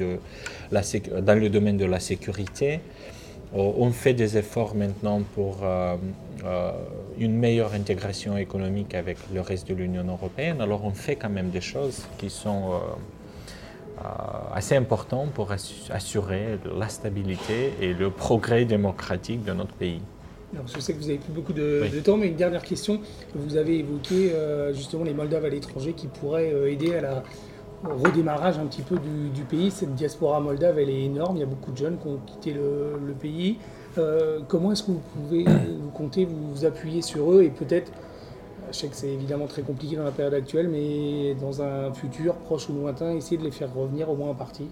dans 0.71 1.41
le 1.41 1.49
domaine 1.49 1.77
de 1.77 1.85
la 1.85 2.01
sécurité. 2.01 2.81
Euh, 3.55 3.73
on 3.79 3.91
fait 3.91 4.15
des 4.15 4.37
efforts 4.37 4.75
maintenant 4.77 5.23
pour 5.35 5.59
euh, 5.65 5.97
euh, 6.45 6.71
une 7.19 7.37
meilleure 7.37 7.75
intégration 7.75 8.37
économique 8.37 8.95
avec 8.95 9.19
le 9.35 9.41
reste 9.41 9.69
de 9.69 9.75
l'Union 9.75 10.05
européenne. 10.05 10.61
Alors 10.61 10.85
on 10.85 10.93
fait 10.93 11.17
quand 11.17 11.31
même 11.31 11.51
des 11.51 11.61
choses 11.61 12.07
qui 12.19 12.31
sont 12.31 12.81
assez 14.55 14.77
importantes 14.77 15.31
pour 15.33 15.53
assurer 15.53 16.59
la 16.79 16.89
stabilité 16.89 17.75
et 17.81 17.93
le 17.93 18.11
progrès 18.11 18.65
démocratique 18.65 19.45
de 19.45 19.53
notre 19.53 19.75
pays. 19.75 20.01
je 20.67 20.81
sais 20.81 20.93
que 20.93 20.99
vous 20.99 21.09
avez 21.09 21.19
plus 21.19 21.33
beaucoup 21.33 21.53
de, 21.53 22.01
temps, 22.05 22.17
mais 22.17 22.29
une 22.29 22.37
dernière 22.37 22.63
question. 22.63 23.01
Vous 23.35 23.57
avez 23.57 23.79
évoqué 23.79 24.33
justement 24.73 25.05
les 25.05 25.15
Moldaves 25.15 25.45
à 25.45 25.49
l'étranger 25.49 25.93
qui 25.93 26.07
pourraient 26.07 26.73
aider 26.73 26.95
à 26.95 27.01
la, 27.01 27.23
redémarrage 27.85 28.59
un 28.59 28.67
petit 28.67 28.83
peu 28.83 28.97
du, 28.99 29.43
pays. 29.43 29.71
Cette 29.71 29.95
diaspora 29.95 30.41
moldave, 30.41 30.79
elle 30.79 30.91
est 30.91 31.05
énorme. 31.05 31.37
Il 31.37 31.41
y 31.41 31.43
a 31.43 31.47
beaucoup 31.47 31.73
de 31.73 31.77
jeunes 31.77 31.99
qui 31.99 32.09
ont 32.09 32.19
quitté 32.27 32.53
le, 32.53 33.13
pays. 33.21 33.59
Euh, 33.99 34.41
comment 34.47 34.73
est-ce 34.73 34.85
que 34.85 34.93
vous 34.93 35.03
pouvez, 35.15 35.45
vous 35.45 35.91
comptez 35.91 36.25
vous 36.25 36.65
appuyer 36.65 37.03
sur 37.03 37.33
eux 37.33 37.43
et 37.43 37.49
peut-être, 37.49 37.91
je 38.73 38.77
sais 38.77 38.89
que 38.89 38.97
c'est 38.97 39.09
évidemment 39.09 39.47
très 39.47 39.63
compliqué 39.63 39.97
dans 39.97 40.05
la 40.05 40.11
période 40.11 40.35
actuelle, 40.35 40.69
mais 40.69 41.35
dans 41.41 41.63
un 41.63 41.93
futur 41.93 42.35
proche 42.35 42.69
ou 42.69 42.75
lointain, 42.75 43.13
essayer 43.13 43.37
de 43.37 43.45
les 43.45 43.51
faire 43.51 43.73
revenir 43.75 44.11
au 44.11 44.17
moins 44.17 44.31
en 44.31 44.35
partie 44.35 44.69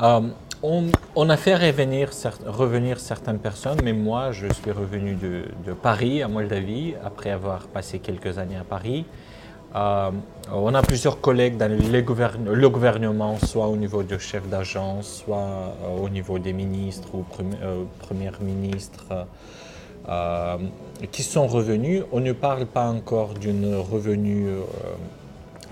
euh, 0.00 0.20
on, 0.62 1.28
a 1.28 1.36
fait 1.36 1.56
revenir, 1.56 2.10
revenir, 2.46 3.00
certaines 3.00 3.38
personnes, 3.38 3.80
mais 3.82 3.92
moi, 3.92 4.30
je 4.32 4.46
suis 4.52 4.70
revenu 4.70 5.14
de, 5.14 5.42
de 5.66 5.72
Paris 5.72 6.22
à 6.22 6.28
Moldavie 6.28 6.94
après 7.04 7.30
avoir 7.30 7.66
passé 7.66 7.98
quelques 7.98 8.38
années 8.38 8.56
à 8.56 8.64
Paris. 8.64 9.04
Euh, 9.74 10.10
on 10.52 10.74
a 10.74 10.82
plusieurs 10.82 11.20
collègues 11.20 11.56
dans 11.56 11.70
le 11.70 12.68
gouvernement, 12.68 13.38
soit 13.38 13.66
au 13.68 13.76
niveau 13.76 14.02
du 14.02 14.18
chef 14.20 14.46
d'agence, 14.48 15.24
soit 15.24 15.36
euh, 15.38 16.04
au 16.04 16.08
niveau 16.08 16.38
des 16.38 16.52
ministres 16.52 17.08
ou 17.14 17.24
euh, 17.62 17.84
premiers 17.98 18.30
ministres, 18.40 19.26
qui 21.10 21.22
sont 21.22 21.46
revenus. 21.46 22.02
On 22.12 22.20
ne 22.20 22.32
parle 22.32 22.66
pas 22.66 22.88
encore 22.88 23.34
d'une 23.34 23.74
revenu 23.76 24.46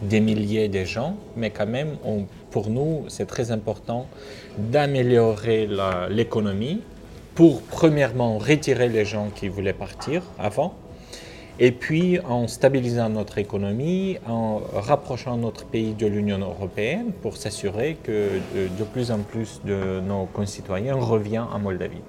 des 0.02 0.20
milliers 0.20 0.68
de 0.68 0.84
gens, 0.84 1.16
mais 1.36 1.50
quand 1.50 1.66
même, 1.66 1.96
pour 2.50 2.70
nous, 2.70 3.04
c'est 3.08 3.26
très 3.26 3.50
important 3.50 4.06
d'améliorer 4.58 5.68
l'économie 6.08 6.80
pour, 7.34 7.62
premièrement, 7.62 8.38
retirer 8.38 8.88
les 8.88 9.04
gens 9.04 9.28
qui 9.34 9.48
voulaient 9.48 9.72
partir 9.72 10.22
avant 10.38 10.74
et 11.62 11.72
puis, 11.72 12.18
en 12.20 12.48
stabilisant 12.48 13.10
notre 13.10 13.36
économie, 13.36 14.16
en 14.26 14.62
rapprochant 14.72 15.36
notre 15.36 15.66
pays 15.66 15.92
de 15.92 16.06
l'Union 16.06 16.38
européenne 16.38 17.12
pour 17.20 17.36
s'assurer 17.36 17.98
que 18.02 18.30
de, 18.54 18.84
plus 18.84 19.10
en 19.10 19.18
plus 19.18 19.60
de 19.66 20.00
nos 20.00 20.24
concitoyens 20.24 20.94
reviennent 20.94 21.48
en 21.52 21.58
Moldavie. 21.58 22.00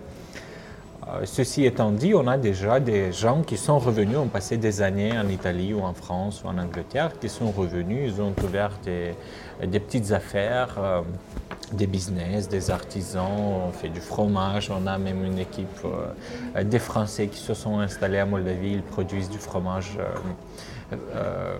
Euh, 1.13 1.21
ceci 1.25 1.65
étant 1.65 1.91
dit, 1.91 2.13
on 2.13 2.27
a 2.27 2.37
déjà 2.37 2.79
des 2.79 3.11
gens 3.11 3.41
qui 3.41 3.57
sont 3.57 3.79
revenus, 3.79 4.17
ont 4.17 4.27
passé 4.27 4.57
des 4.57 4.81
années 4.81 5.17
en 5.17 5.27
Italie 5.27 5.73
ou 5.73 5.81
en 5.81 5.93
France 5.93 6.43
ou 6.43 6.47
en 6.47 6.57
Angleterre, 6.57 7.11
qui 7.19 7.27
sont 7.27 7.51
revenus, 7.51 8.13
ils 8.13 8.21
ont 8.21 8.33
ouvert 8.43 8.71
des, 8.83 9.15
petites 9.79 10.11
affaires. 10.11 10.75
Euh, 10.77 11.01
des 11.73 11.87
business, 11.87 12.49
des 12.49 12.69
artisans, 12.69 13.31
on 13.69 13.71
fait 13.71 13.87
du 13.87 14.01
fromage, 14.01 14.69
on 14.69 14.85
a 14.87 14.97
même 14.97 15.23
une 15.23 15.39
équipe 15.39 15.69
euh, 15.85 16.63
des 16.65 16.79
Français 16.79 17.27
qui 17.27 17.39
se 17.39 17.53
sont 17.53 17.79
installés 17.79 18.17
à 18.17 18.25
Moldavie, 18.25 18.73
ils 18.73 18.81
produisent 18.81 19.29
du 19.29 19.37
fromage 19.37 19.97
euh, 20.93 21.55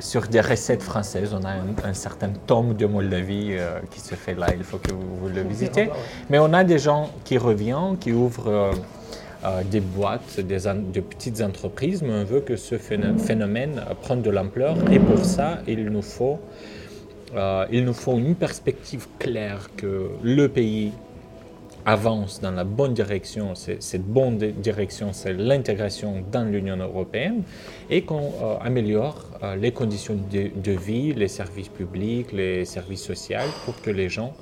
sur 0.00 0.22
des 0.22 0.40
recettes 0.40 0.82
françaises. 0.82 1.34
On 1.34 1.44
a 1.44 1.88
un, 1.88 1.94
certain 1.94 2.30
tome 2.46 2.74
de 2.74 2.86
Moldavie 2.86 3.56
qui 3.90 4.00
se 4.00 4.14
fait 4.14 4.34
là, 4.34 4.48
il 4.56 4.64
faut 4.64 4.78
que 4.78 4.92
vous, 4.92 5.28
le 5.28 5.42
visitez. 5.42 5.90
Mais 6.30 6.38
on 6.38 6.52
a 6.52 6.64
des 6.64 6.78
gens 6.78 7.10
qui 7.24 7.38
reviennent, 7.38 7.96
qui 7.98 8.12
ouvrent 8.12 8.72
des 9.70 9.80
boîtes, 9.80 10.40
des, 10.40 10.60
de 10.60 11.00
petites 11.00 11.40
entreprises, 11.42 12.02
mais 12.02 12.12
on 12.12 12.24
veut 12.24 12.40
que 12.40 12.56
ce 12.56 12.76
phénomène 12.78 13.82
prenne 14.00 14.22
de 14.22 14.30
l'ampleur 14.30 14.76
et 14.90 14.98
pour 14.98 15.24
ça, 15.24 15.58
il 15.66 15.84
nous 15.84 16.02
faut 16.02 16.40
euh, 17.36 17.66
il 17.72 17.84
nous 17.84 17.94
faut 17.94 18.16
une 18.16 18.34
perspective 18.34 19.06
claire 19.18 19.70
que 19.76 20.10
le 20.22 20.48
pays 20.48 20.92
avance 21.86 22.40
dans 22.40 22.50
la 22.50 22.64
bonne 22.64 22.94
direction. 22.94 23.54
Cette 23.54 24.04
bonne 24.04 24.38
direction, 24.38 25.12
c'est 25.12 25.32
l'intégration 25.34 26.24
dans 26.32 26.44
l'Union 26.44 26.76
européenne 26.76 27.42
et 27.90 28.02
qu'on 28.02 28.32
euh, 28.42 28.56
améliore 28.60 29.24
euh, 29.42 29.56
les 29.56 29.72
conditions 29.72 30.16
de, 30.30 30.72
vie, 30.72 31.12
les 31.14 31.28
services 31.28 31.68
publics, 31.68 32.32
les 32.32 32.64
services 32.64 33.02
sociaux 33.02 33.38
pour 33.64 33.80
que 33.80 33.90
les 33.90 34.08
gens 34.08 34.32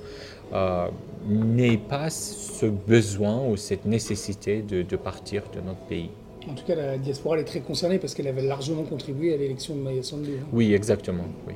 n'aient 1.27 1.79
pas 1.79 2.11
ce 2.11 2.67
besoin 2.67 3.43
ou 3.49 3.57
cette 3.57 3.87
nécessité 3.87 4.61
de, 4.61 4.83
de, 4.83 4.97
partir 4.97 5.45
de 5.55 5.63
notre 5.63 5.81
pays. 5.89 6.11
En 6.49 6.55
tout 6.55 6.65
cas, 6.65 6.75
la 6.75 6.99
diaspora 6.99 7.39
est 7.39 7.45
très 7.45 7.61
concernée 7.61 7.99
parce 7.99 8.15
qu'elle 8.15 8.27
avait 8.27 8.43
largement 8.43 8.83
contribué 8.83 9.33
à 9.33 9.37
l'élection 9.37 9.75
de 9.75 9.81
Maya 9.81 10.03
Sandu. 10.03 10.33
Hein. 10.41 10.47
Oui, 10.53 10.75
exactement. 10.75 11.25
Oui. 11.47 11.55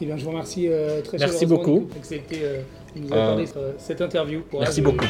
Eh 0.00 0.06
bien, 0.06 0.16
je 0.16 0.24
vous 0.24 0.30
remercie 0.30 0.68
euh, 0.68 1.00
très 1.02 1.18
Merci 1.18 1.46
beaucoup. 1.46 1.88
D'accepter 1.94 2.40
euh, 2.42 2.60
de 2.94 3.00
nous 3.00 3.12
accorder 3.12 3.46
cette 3.78 4.00
interview. 4.00 4.42
Merci 4.52 4.80
beaucoup. 4.80 5.06